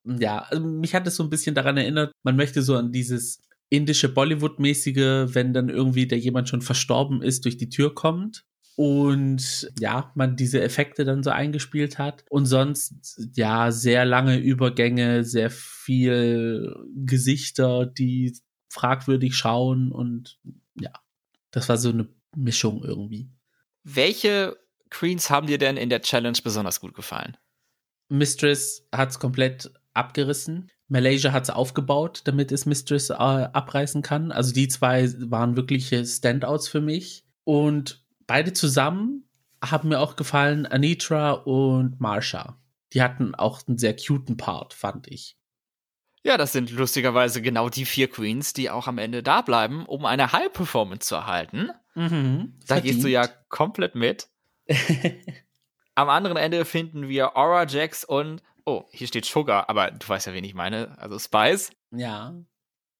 [0.04, 3.42] ja, also mich hat es so ein bisschen daran erinnert, man möchte so an dieses
[3.70, 8.44] indische Bollywood-mäßige, wenn dann irgendwie der jemand schon verstorben ist, durch die Tür kommt
[8.76, 15.24] und ja, man diese Effekte dann so eingespielt hat und sonst ja sehr lange Übergänge,
[15.24, 18.36] sehr viel Gesichter, die
[18.68, 20.38] fragwürdig schauen und
[20.74, 20.92] ja,
[21.50, 23.30] das war so eine Mischung irgendwie.
[23.84, 24.56] Welche
[24.90, 27.36] Queens haben dir denn in der Challenge besonders gut gefallen?
[28.08, 30.70] Mistress hat es komplett abgerissen.
[30.88, 34.32] Malaysia hat es aufgebaut, damit es Mistress äh, abreißen kann.
[34.32, 37.24] Also die zwei waren wirkliche Standouts für mich.
[37.44, 39.28] Und beide zusammen
[39.62, 42.58] haben mir auch gefallen, Anitra und Marsha.
[42.92, 45.36] Die hatten auch einen sehr cuten Part, fand ich.
[46.22, 50.06] Ja, das sind lustigerweise genau die vier Queens, die auch am Ende da bleiben, um
[50.06, 51.70] eine High-Performance zu erhalten.
[51.94, 54.28] Mhm, da gehst du ja komplett mit.
[55.94, 60.26] am anderen Ende finden wir Aura Jax und Oh, hier steht Sugar, aber du weißt
[60.26, 60.96] ja, wen ich meine.
[60.98, 61.70] Also Spice.
[61.90, 62.34] Ja.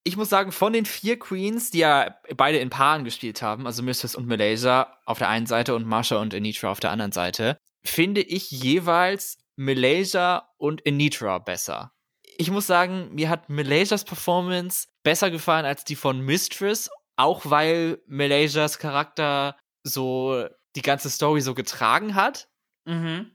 [0.05, 3.83] Ich muss sagen, von den vier Queens, die ja beide in Paaren gespielt haben, also
[3.83, 7.57] Mistress und Malaysia auf der einen Seite und Marsha und Anitra auf der anderen Seite,
[7.85, 11.93] finde ich jeweils Malaysia und Anitra besser.
[12.37, 18.03] Ich muss sagen, mir hat Malaysias Performance besser gefallen als die von Mistress, auch weil
[18.07, 20.47] Malaysias Charakter so
[20.77, 22.49] die ganze Story so getragen hat.
[22.85, 23.31] Mhm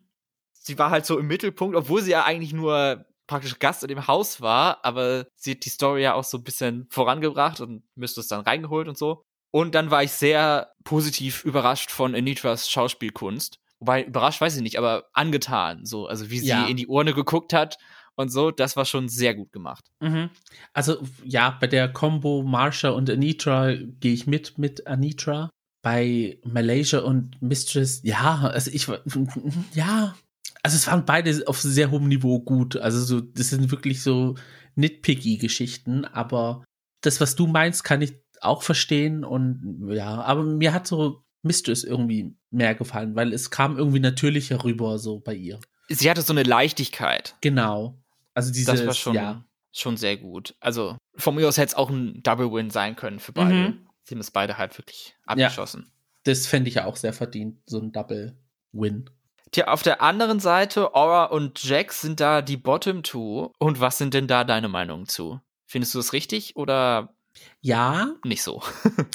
[0.69, 4.07] sie war halt so im Mittelpunkt, obwohl sie ja eigentlich nur praktisch Gast in dem
[4.07, 8.21] Haus war, aber sie hat die Story ja auch so ein bisschen vorangebracht und müsste
[8.21, 9.23] es dann reingeholt und so.
[9.51, 13.59] Und dann war ich sehr positiv überrascht von Anitras Schauspielkunst.
[13.79, 16.07] Wobei, überrascht weiß ich nicht, aber angetan, so.
[16.07, 16.65] Also, wie sie ja.
[16.65, 17.77] in die Urne geguckt hat
[18.15, 19.85] und so, das war schon sehr gut gemacht.
[19.99, 20.31] Mhm.
[20.73, 25.49] Also, ja, bei der Combo Marsha und Anitra gehe ich mit, mit Anitra.
[25.81, 28.87] Bei Malaysia und Mistress, ja, also ich,
[29.73, 30.15] ja,
[30.61, 32.75] also es waren beide auf sehr hohem Niveau gut.
[32.77, 34.35] Also so, das sind wirklich so
[34.75, 36.63] nitpicky Geschichten, aber
[37.01, 41.83] das, was du meinst, kann ich auch verstehen und ja, aber mir hat so Mistress
[41.83, 45.59] irgendwie mehr gefallen, weil es kam irgendwie natürlicher rüber so bei ihr.
[45.89, 47.35] Sie hatte so eine Leichtigkeit.
[47.41, 48.01] Genau.
[48.33, 49.45] Also dieses, das war schon, ja.
[49.71, 50.55] schon sehr gut.
[50.59, 53.53] Also von mir aus hätte es auch ein Double Win sein können für beide.
[53.53, 53.87] Mhm.
[54.03, 55.85] Sie haben es beide halt wirklich abgeschossen.
[55.85, 55.91] Ja,
[56.23, 58.37] das fände ich ja auch sehr verdient, so ein Double
[58.71, 59.09] Win.
[59.51, 63.51] Tja, auf der anderen Seite, Aura und Jax sind da die Bottom Two.
[63.57, 65.39] Und was sind denn da deine Meinungen zu?
[65.65, 67.13] Findest du das richtig oder
[67.61, 68.61] ja nicht so?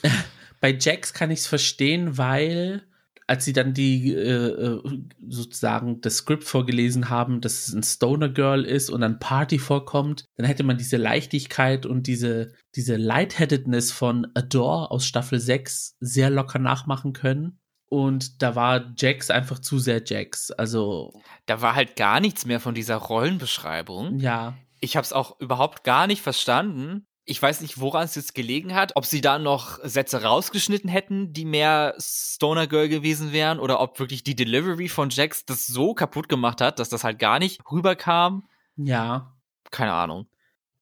[0.61, 2.87] Bei Jax kann ich es verstehen, weil
[3.27, 4.83] als sie dann die äh, äh,
[5.29, 10.27] sozusagen das Skript vorgelesen haben, dass es ein Stoner Girl ist und dann Party vorkommt,
[10.37, 16.29] dann hätte man diese Leichtigkeit und diese diese Lightheadedness von Adore aus Staffel 6 sehr
[16.29, 17.59] locker nachmachen können.
[17.95, 20.51] Und da war Jax einfach zu sehr Jax.
[20.51, 21.13] Also.
[21.47, 24.19] Da war halt gar nichts mehr von dieser Rollenbeschreibung.
[24.19, 24.55] Ja.
[24.81, 27.07] Ich habe es auch überhaupt gar nicht verstanden.
[27.25, 31.33] Ich weiß nicht, woran es jetzt gelegen hat, ob sie da noch Sätze rausgeschnitten hätten,
[31.33, 35.95] die mehr Stoner Girl gewesen wären, oder ob wirklich die Delivery von Jax das so
[35.95, 38.49] kaputt gemacht hat, dass das halt gar nicht rüberkam.
[38.77, 39.37] Ja.
[39.71, 40.27] Keine Ahnung.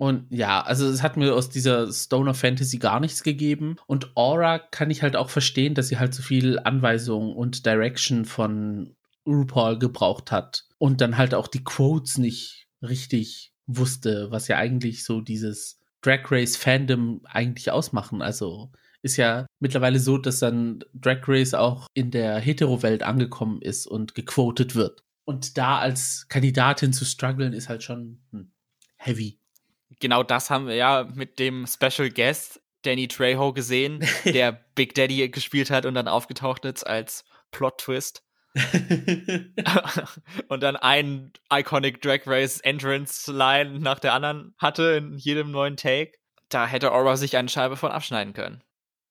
[0.02, 3.76] Und ja, also es hat mir aus dieser Stoner Fantasy gar nichts gegeben.
[3.86, 8.24] Und Aura kann ich halt auch verstehen, dass sie halt so viel Anweisung und Direction
[8.24, 8.96] von
[9.28, 10.64] RuPaul gebraucht hat.
[10.78, 16.28] Und dann halt auch die Quotes nicht richtig wusste, was ja eigentlich so dieses Drag
[16.32, 18.22] Race Fandom eigentlich ausmachen.
[18.22, 18.72] Also
[19.02, 24.16] ist ja mittlerweile so, dass dann Drag Race auch in der Hetero-Welt angekommen ist und
[24.16, 25.04] gequotet wird.
[25.24, 28.50] Und da als Kandidatin zu strugglen, ist halt schon hm,
[28.96, 29.38] heavy
[30.02, 35.30] genau das haben wir ja mit dem Special Guest Danny Trejo gesehen, der Big Daddy
[35.30, 38.22] gespielt hat und dann aufgetaucht ist als Plot-Twist.
[40.48, 45.78] und dann ein Iconic Drag Race Entrance Line nach der anderen hatte in jedem neuen
[45.78, 46.12] Take.
[46.50, 48.62] Da hätte Aura sich eine Scheibe von abschneiden können.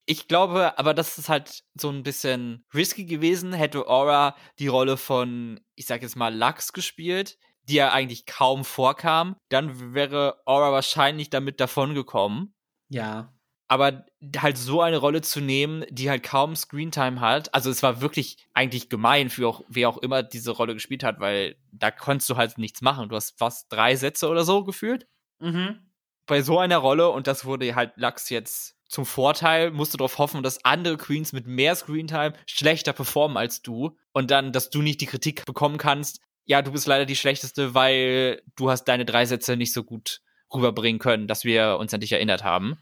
[0.05, 4.97] Ich glaube, aber das ist halt so ein bisschen risky gewesen, hätte Aura die Rolle
[4.97, 10.71] von, ich sag jetzt mal, Lux gespielt, die ja eigentlich kaum vorkam, dann wäre Aura
[10.71, 12.53] wahrscheinlich damit davongekommen.
[12.89, 13.33] Ja.
[13.67, 14.05] Aber
[14.37, 18.45] halt so eine Rolle zu nehmen, die halt kaum Screentime hat, also es war wirklich
[18.53, 22.35] eigentlich gemein für auch, wer auch immer diese Rolle gespielt hat, weil da konntest du
[22.35, 23.07] halt nichts machen.
[23.07, 25.07] Du hast fast drei Sätze oder so gefühlt.
[25.39, 25.79] Mhm.
[26.25, 30.17] Bei so einer Rolle, und das wurde halt Lachs jetzt zum Vorteil, musst du darauf
[30.17, 34.81] hoffen, dass andere Queens mit mehr Screentime schlechter performen als du und dann, dass du
[34.81, 39.05] nicht die Kritik bekommen kannst, ja, du bist leider die schlechteste, weil du hast deine
[39.05, 40.21] drei Sätze nicht so gut
[40.53, 42.77] rüberbringen können, dass wir uns an dich erinnert haben.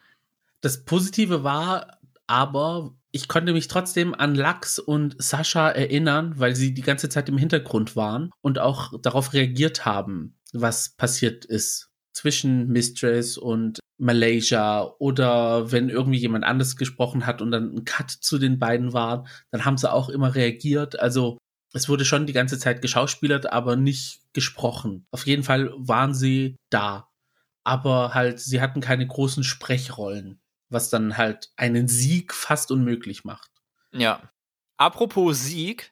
[0.61, 6.73] Das Positive war aber, ich konnte mich trotzdem an Lux und Sascha erinnern, weil sie
[6.73, 12.67] die ganze Zeit im Hintergrund waren und auch darauf reagiert haben, was passiert ist zwischen
[12.67, 18.37] Mistress und Malaysia oder wenn irgendwie jemand anders gesprochen hat und dann ein Cut zu
[18.37, 20.99] den beiden war, dann haben sie auch immer reagiert.
[20.99, 21.37] Also
[21.73, 25.05] es wurde schon die ganze Zeit geschauspielert, aber nicht gesprochen.
[25.11, 27.09] Auf jeden Fall waren sie da.
[27.63, 33.51] Aber halt, sie hatten keine großen Sprechrollen, was dann halt einen Sieg fast unmöglich macht.
[33.91, 34.31] Ja.
[34.77, 35.91] Apropos Sieg,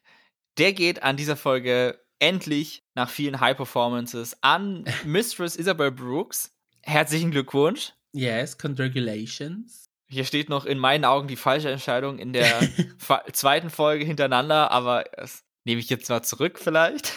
[0.58, 6.56] der geht an dieser Folge endlich nach vielen High Performances an Mistress Isabel Brooks.
[6.82, 7.94] Herzlichen Glückwunsch.
[8.14, 9.90] Yes, congratulations.
[10.10, 12.62] Hier steht noch in meinen Augen die falsche Entscheidung in der
[13.34, 17.14] zweiten Folge hintereinander, aber das nehme ich jetzt mal zurück vielleicht.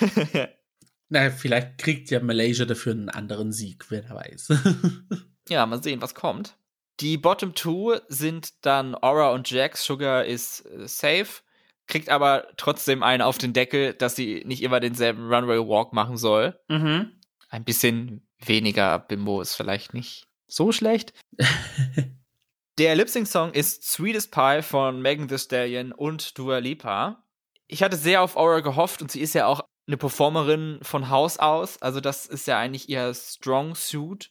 [1.08, 4.48] Na, vielleicht kriegt ja Malaysia dafür einen anderen Sieg, wer weiß.
[5.48, 6.56] ja, mal sehen, was kommt.
[7.00, 9.84] Die Bottom Two sind dann Aura und Jax.
[9.84, 11.40] Sugar ist äh, safe
[11.90, 16.16] kriegt aber trotzdem einen auf den Deckel, dass sie nicht immer denselben Runway Walk machen
[16.16, 16.58] soll.
[16.68, 17.12] Mhm.
[17.50, 21.12] Ein bisschen weniger Bimbo ist vielleicht nicht so schlecht.
[22.78, 27.26] Der Lip-Sync-Song ist Sweetest Pie von Megan Thee Stallion und Dua Lipa.
[27.70, 31.38] Ich hatte sehr auf Aura gehofft und sie ist ja auch eine Performerin von Haus
[31.38, 31.80] aus.
[31.80, 34.30] Also das ist ja eigentlich ihr Strong Suit.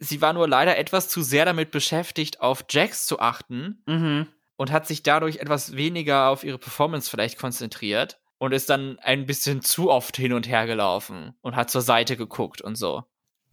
[0.00, 3.82] Sie war nur leider etwas zu sehr damit beschäftigt, auf Jax zu achten.
[3.86, 4.28] Mhm
[4.58, 9.24] und hat sich dadurch etwas weniger auf ihre Performance vielleicht konzentriert und ist dann ein
[9.24, 13.04] bisschen zu oft hin und her gelaufen und hat zur Seite geguckt und so.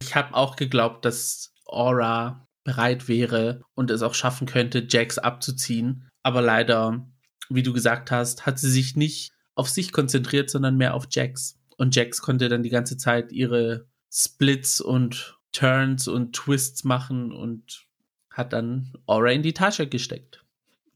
[0.02, 6.08] Ich habe auch geglaubt, dass Aura bereit wäre und es auch schaffen könnte, Jax abzuziehen.
[6.24, 7.06] Aber leider,
[7.48, 11.58] wie du gesagt hast, hat sie sich nicht auf sich konzentriert, sondern mehr auf Jax.
[11.76, 17.86] Und Jax konnte dann die ganze Zeit ihre Splits und Turns und Twists machen und
[18.30, 20.46] hat dann Aura in die Tasche gesteckt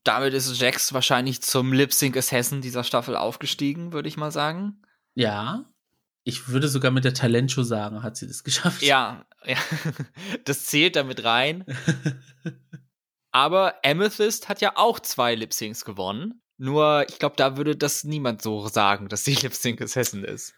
[0.04, 4.82] damit ist Jax wahrscheinlich zum Lip Sync Assassin dieser Staffel aufgestiegen, würde ich mal sagen.
[5.14, 5.64] Ja.
[6.24, 8.82] Ich würde sogar mit der Talentshow sagen, hat sie das geschafft.
[8.82, 9.56] Ja, ja.
[10.44, 11.64] das zählt damit rein.
[13.32, 16.42] Aber Amethyst hat ja auch zwei Lip Syncs gewonnen.
[16.56, 20.54] Nur, ich glaube, da würde das niemand so sagen, dass sie Lip Sync Assassin ist.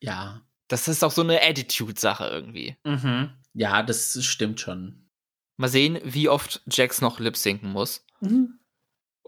[0.00, 0.42] Ja.
[0.68, 2.76] Das ist auch so eine Attitude-Sache irgendwie.
[2.84, 3.30] Mhm.
[3.54, 5.08] Ja, das stimmt schon.
[5.56, 8.04] Mal sehen, wie oft Jax noch lip sinken muss.
[8.20, 8.58] Mhm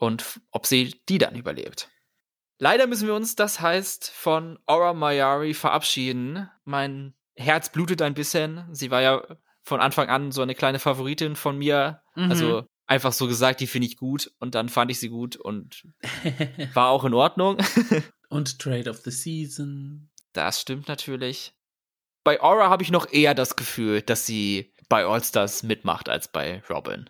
[0.00, 1.90] und ob sie die dann überlebt.
[2.58, 6.50] Leider müssen wir uns, das heißt, von Aura Mayari verabschieden.
[6.64, 8.66] Mein Herz blutet ein bisschen.
[8.72, 9.22] Sie war ja
[9.62, 12.02] von Anfang an so eine kleine Favoritin von mir.
[12.16, 12.30] Mhm.
[12.30, 15.86] Also einfach so gesagt, die finde ich gut und dann fand ich sie gut und
[16.74, 17.58] war auch in Ordnung.
[18.28, 20.10] und Trade of the Season.
[20.32, 21.54] Das stimmt natürlich.
[22.24, 26.62] Bei Aura habe ich noch eher das Gefühl, dass sie bei All-Stars mitmacht als bei
[26.68, 27.08] Robin.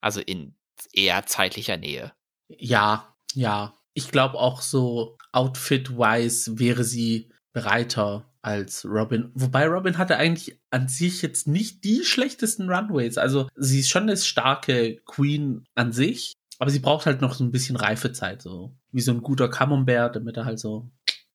[0.00, 0.56] Also in
[0.92, 2.12] eher zeitlicher Nähe.
[2.48, 3.74] Ja, ja.
[3.92, 9.30] Ich glaube auch so outfit-wise wäre sie breiter als Robin.
[9.34, 13.18] Wobei Robin hatte eigentlich an sich jetzt nicht die schlechtesten Runways.
[13.18, 17.44] Also sie ist schon eine starke Queen an sich, aber sie braucht halt noch so
[17.44, 20.90] ein bisschen Reifezeit, so wie so ein guter Camembert, damit er halt so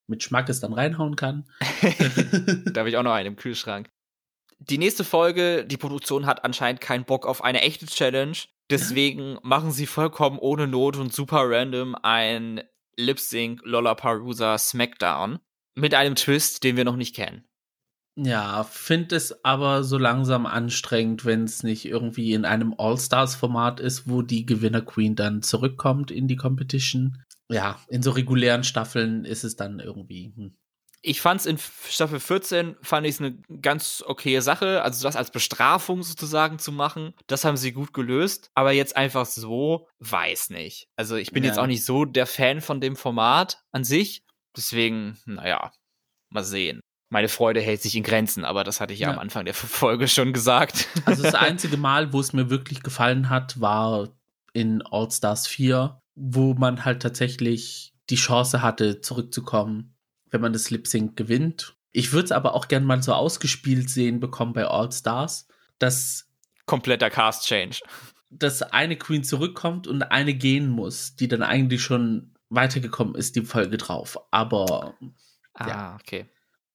[0.07, 1.45] mit Schmackes dann reinhauen kann.
[2.71, 3.89] da habe ich auch noch einen im Kühlschrank.
[4.59, 8.37] Die nächste Folge, die Produktion hat anscheinend keinen Bock auf eine echte Challenge.
[8.69, 12.63] Deswegen machen sie vollkommen ohne Not und super random ein
[12.95, 15.39] Lip Sync Lollapalooza Smackdown
[15.75, 17.43] mit einem Twist, den wir noch nicht kennen.
[18.15, 24.07] Ja, finde es aber so langsam anstrengend, wenn es nicht irgendwie in einem All-Stars-Format ist,
[24.07, 27.23] wo die Gewinner-Queen dann zurückkommt in die Competition.
[27.49, 30.33] Ja, in so regulären Staffeln ist es dann irgendwie.
[30.35, 30.55] Hm
[31.05, 34.81] ich fand es in Staffel 14, fand ich es eine ganz okaye Sache.
[34.81, 38.49] Also das als Bestrafung sozusagen zu machen, das haben sie gut gelöst.
[38.55, 40.87] Aber jetzt einfach so, weiß nicht.
[40.95, 41.49] Also ich bin ja.
[41.49, 44.22] jetzt auch nicht so der Fan von dem Format an sich.
[44.55, 45.71] Deswegen, naja,
[46.29, 46.81] mal sehen.
[47.09, 49.53] Meine Freude hält sich in Grenzen, aber das hatte ich ja, ja am Anfang der
[49.53, 50.87] Folge schon gesagt.
[51.05, 54.09] Also das einzige Mal, wo es mir wirklich gefallen hat, war
[54.53, 59.93] in All Stars 4, wo man halt tatsächlich die Chance hatte, zurückzukommen
[60.33, 61.77] wenn man das Lip Sync gewinnt.
[61.91, 65.47] Ich würde es aber auch gern mal so ausgespielt sehen bekommen bei All Stars,
[65.77, 66.27] dass
[66.65, 67.79] kompletter Cast Change.
[68.31, 73.41] Dass eine Queen zurückkommt und eine gehen muss, die dann eigentlich schon weitergekommen ist, die
[73.41, 74.17] Folge drauf.
[74.31, 74.95] Aber
[75.53, 75.97] ah, ja.
[75.99, 76.25] okay.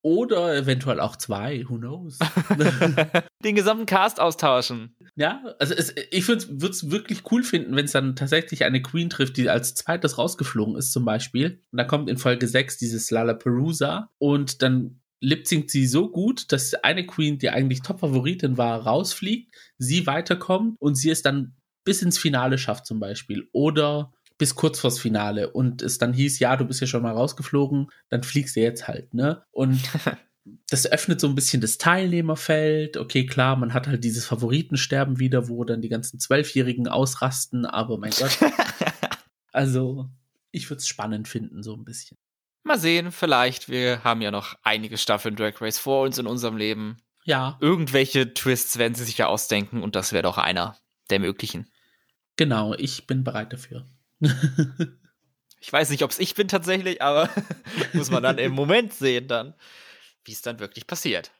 [0.03, 2.19] Oder eventuell auch zwei, who knows?
[3.45, 4.95] Den gesamten Cast austauschen.
[5.17, 9.11] Ja, also es, ich würde es wirklich cool finden, wenn es dann tatsächlich eine Queen
[9.11, 11.63] trifft, die als zweites rausgeflogen ist, zum Beispiel.
[11.73, 16.75] Und da kommt in Folge 6 dieses Lollapalooza und dann lip-singt sie so gut, dass
[16.75, 22.19] eine Queen, die eigentlich Top-Favoritin war, rausfliegt, sie weiterkommt und sie es dann bis ins
[22.19, 23.49] Finale schafft, zum Beispiel.
[23.53, 27.13] Oder bis kurz vors Finale und es dann hieß, ja, du bist ja schon mal
[27.13, 29.43] rausgeflogen, dann fliegst du jetzt halt, ne?
[29.51, 29.81] Und
[30.71, 32.97] das öffnet so ein bisschen das Teilnehmerfeld.
[32.97, 37.99] Okay, klar, man hat halt dieses Favoritensterben wieder, wo dann die ganzen Zwölfjährigen ausrasten, aber
[37.99, 38.39] mein Gott.
[39.53, 40.09] also,
[40.53, 42.17] ich würde es spannend finden, so ein bisschen.
[42.63, 43.69] Mal sehen, vielleicht.
[43.69, 46.99] Wir haben ja noch einige Staffeln Drag Race vor uns in unserem Leben.
[47.25, 47.59] Ja.
[47.61, 50.77] Irgendwelche Twists werden sie sich ja ausdenken und das wäre doch einer
[51.11, 51.71] der möglichen.
[52.37, 53.87] Genau, ich bin bereit dafür.
[54.21, 57.29] Ich weiß nicht, ob es ich bin tatsächlich, aber
[57.93, 59.55] muss man dann im Moment sehen dann
[60.29, 61.33] wie es dann wirklich passiert.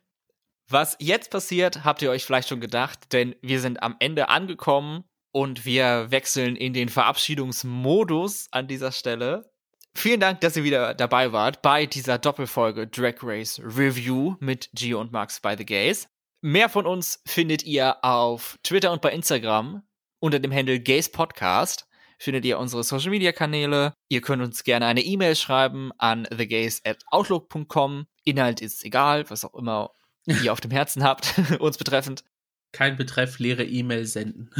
[0.69, 5.05] Was jetzt passiert, habt ihr euch vielleicht schon gedacht, denn wir sind am Ende angekommen
[5.31, 9.51] und wir wechseln in den Verabschiedungsmodus an dieser Stelle.
[9.95, 15.01] Vielen Dank, dass ihr wieder dabei wart bei dieser Doppelfolge Drag Race Review mit Gio
[15.01, 16.09] und Max bei The Gays.
[16.41, 19.83] Mehr von uns findet ihr auf Twitter und bei Instagram
[20.19, 21.88] unter dem Handle Gays Podcast.
[22.19, 23.95] Findet ihr unsere Social Media Kanäle.
[24.09, 28.07] Ihr könnt uns gerne eine E-Mail schreiben an thegays at outlook.com.
[28.25, 29.93] Inhalt ist egal, was auch immer
[30.27, 32.25] ihr auf dem Herzen habt, uns betreffend.
[32.73, 34.51] Kein Betreff, leere E-Mail senden.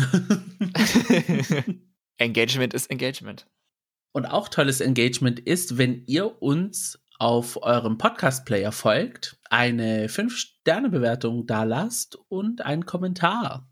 [2.17, 3.47] Engagement ist Engagement.
[4.13, 11.65] Und auch tolles Engagement ist, wenn ihr uns auf eurem Podcast-Player folgt, eine 5-Sterne-Bewertung da
[11.65, 13.69] lasst und einen Kommentar.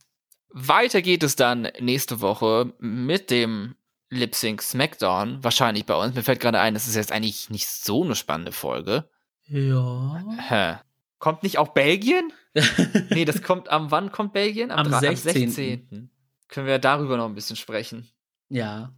[0.58, 3.74] Weiter geht es dann nächste Woche mit dem
[4.08, 6.14] Lip Sync Smackdown, wahrscheinlich bei uns.
[6.14, 9.06] Mir fällt gerade ein, das ist jetzt eigentlich nicht so eine spannende Folge.
[9.44, 10.24] Ja.
[10.48, 10.76] Hä.
[11.18, 12.32] Kommt nicht auch Belgien?
[13.10, 14.70] nee, das kommt am, wann kommt Belgien?
[14.70, 15.44] Am, am 16.
[15.44, 16.10] Am 16.
[16.48, 18.08] Können wir darüber noch ein bisschen sprechen?
[18.48, 18.94] Ja.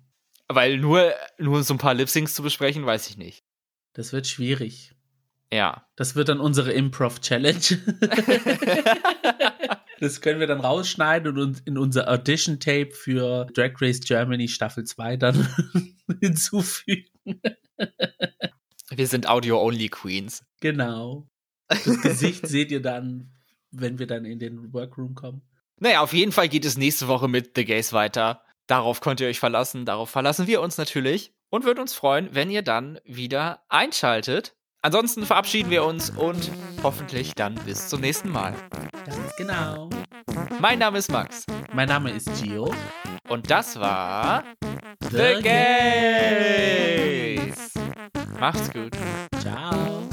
[0.46, 3.42] Weil nur, nur so ein paar Lip-Syncs zu besprechen, weiß ich nicht.
[3.94, 4.94] Das wird schwierig.
[5.52, 5.88] Ja.
[5.96, 7.58] Das wird dann unsere Improv-Challenge.
[10.00, 15.16] das können wir dann rausschneiden und in unser Audition-Tape für Drag Race Germany Staffel 2
[15.16, 15.48] dann
[16.20, 17.08] hinzufügen.
[18.90, 20.44] Wir sind Audio-Only-Queens.
[20.60, 21.28] Genau.
[21.68, 23.32] Das Gesicht seht ihr dann,
[23.70, 25.42] wenn wir dann in den Workroom kommen.
[25.80, 28.42] Naja, auf jeden Fall geht es nächste Woche mit The Gays weiter.
[28.66, 29.84] Darauf könnt ihr euch verlassen.
[29.84, 31.32] Darauf verlassen wir uns natürlich.
[31.50, 34.54] Und würden uns freuen, wenn ihr dann wieder einschaltet.
[34.88, 36.50] Ansonsten verabschieden wir uns und
[36.82, 38.54] hoffentlich dann bis zum nächsten Mal.
[39.04, 39.90] Ganz genau.
[40.62, 41.44] Mein Name ist Max.
[41.74, 42.72] Mein Name ist Gio.
[43.28, 44.44] Und das war
[45.10, 45.42] The, The
[47.42, 47.74] Gays.
[48.40, 48.92] Macht's gut.
[49.42, 50.08] Ciao.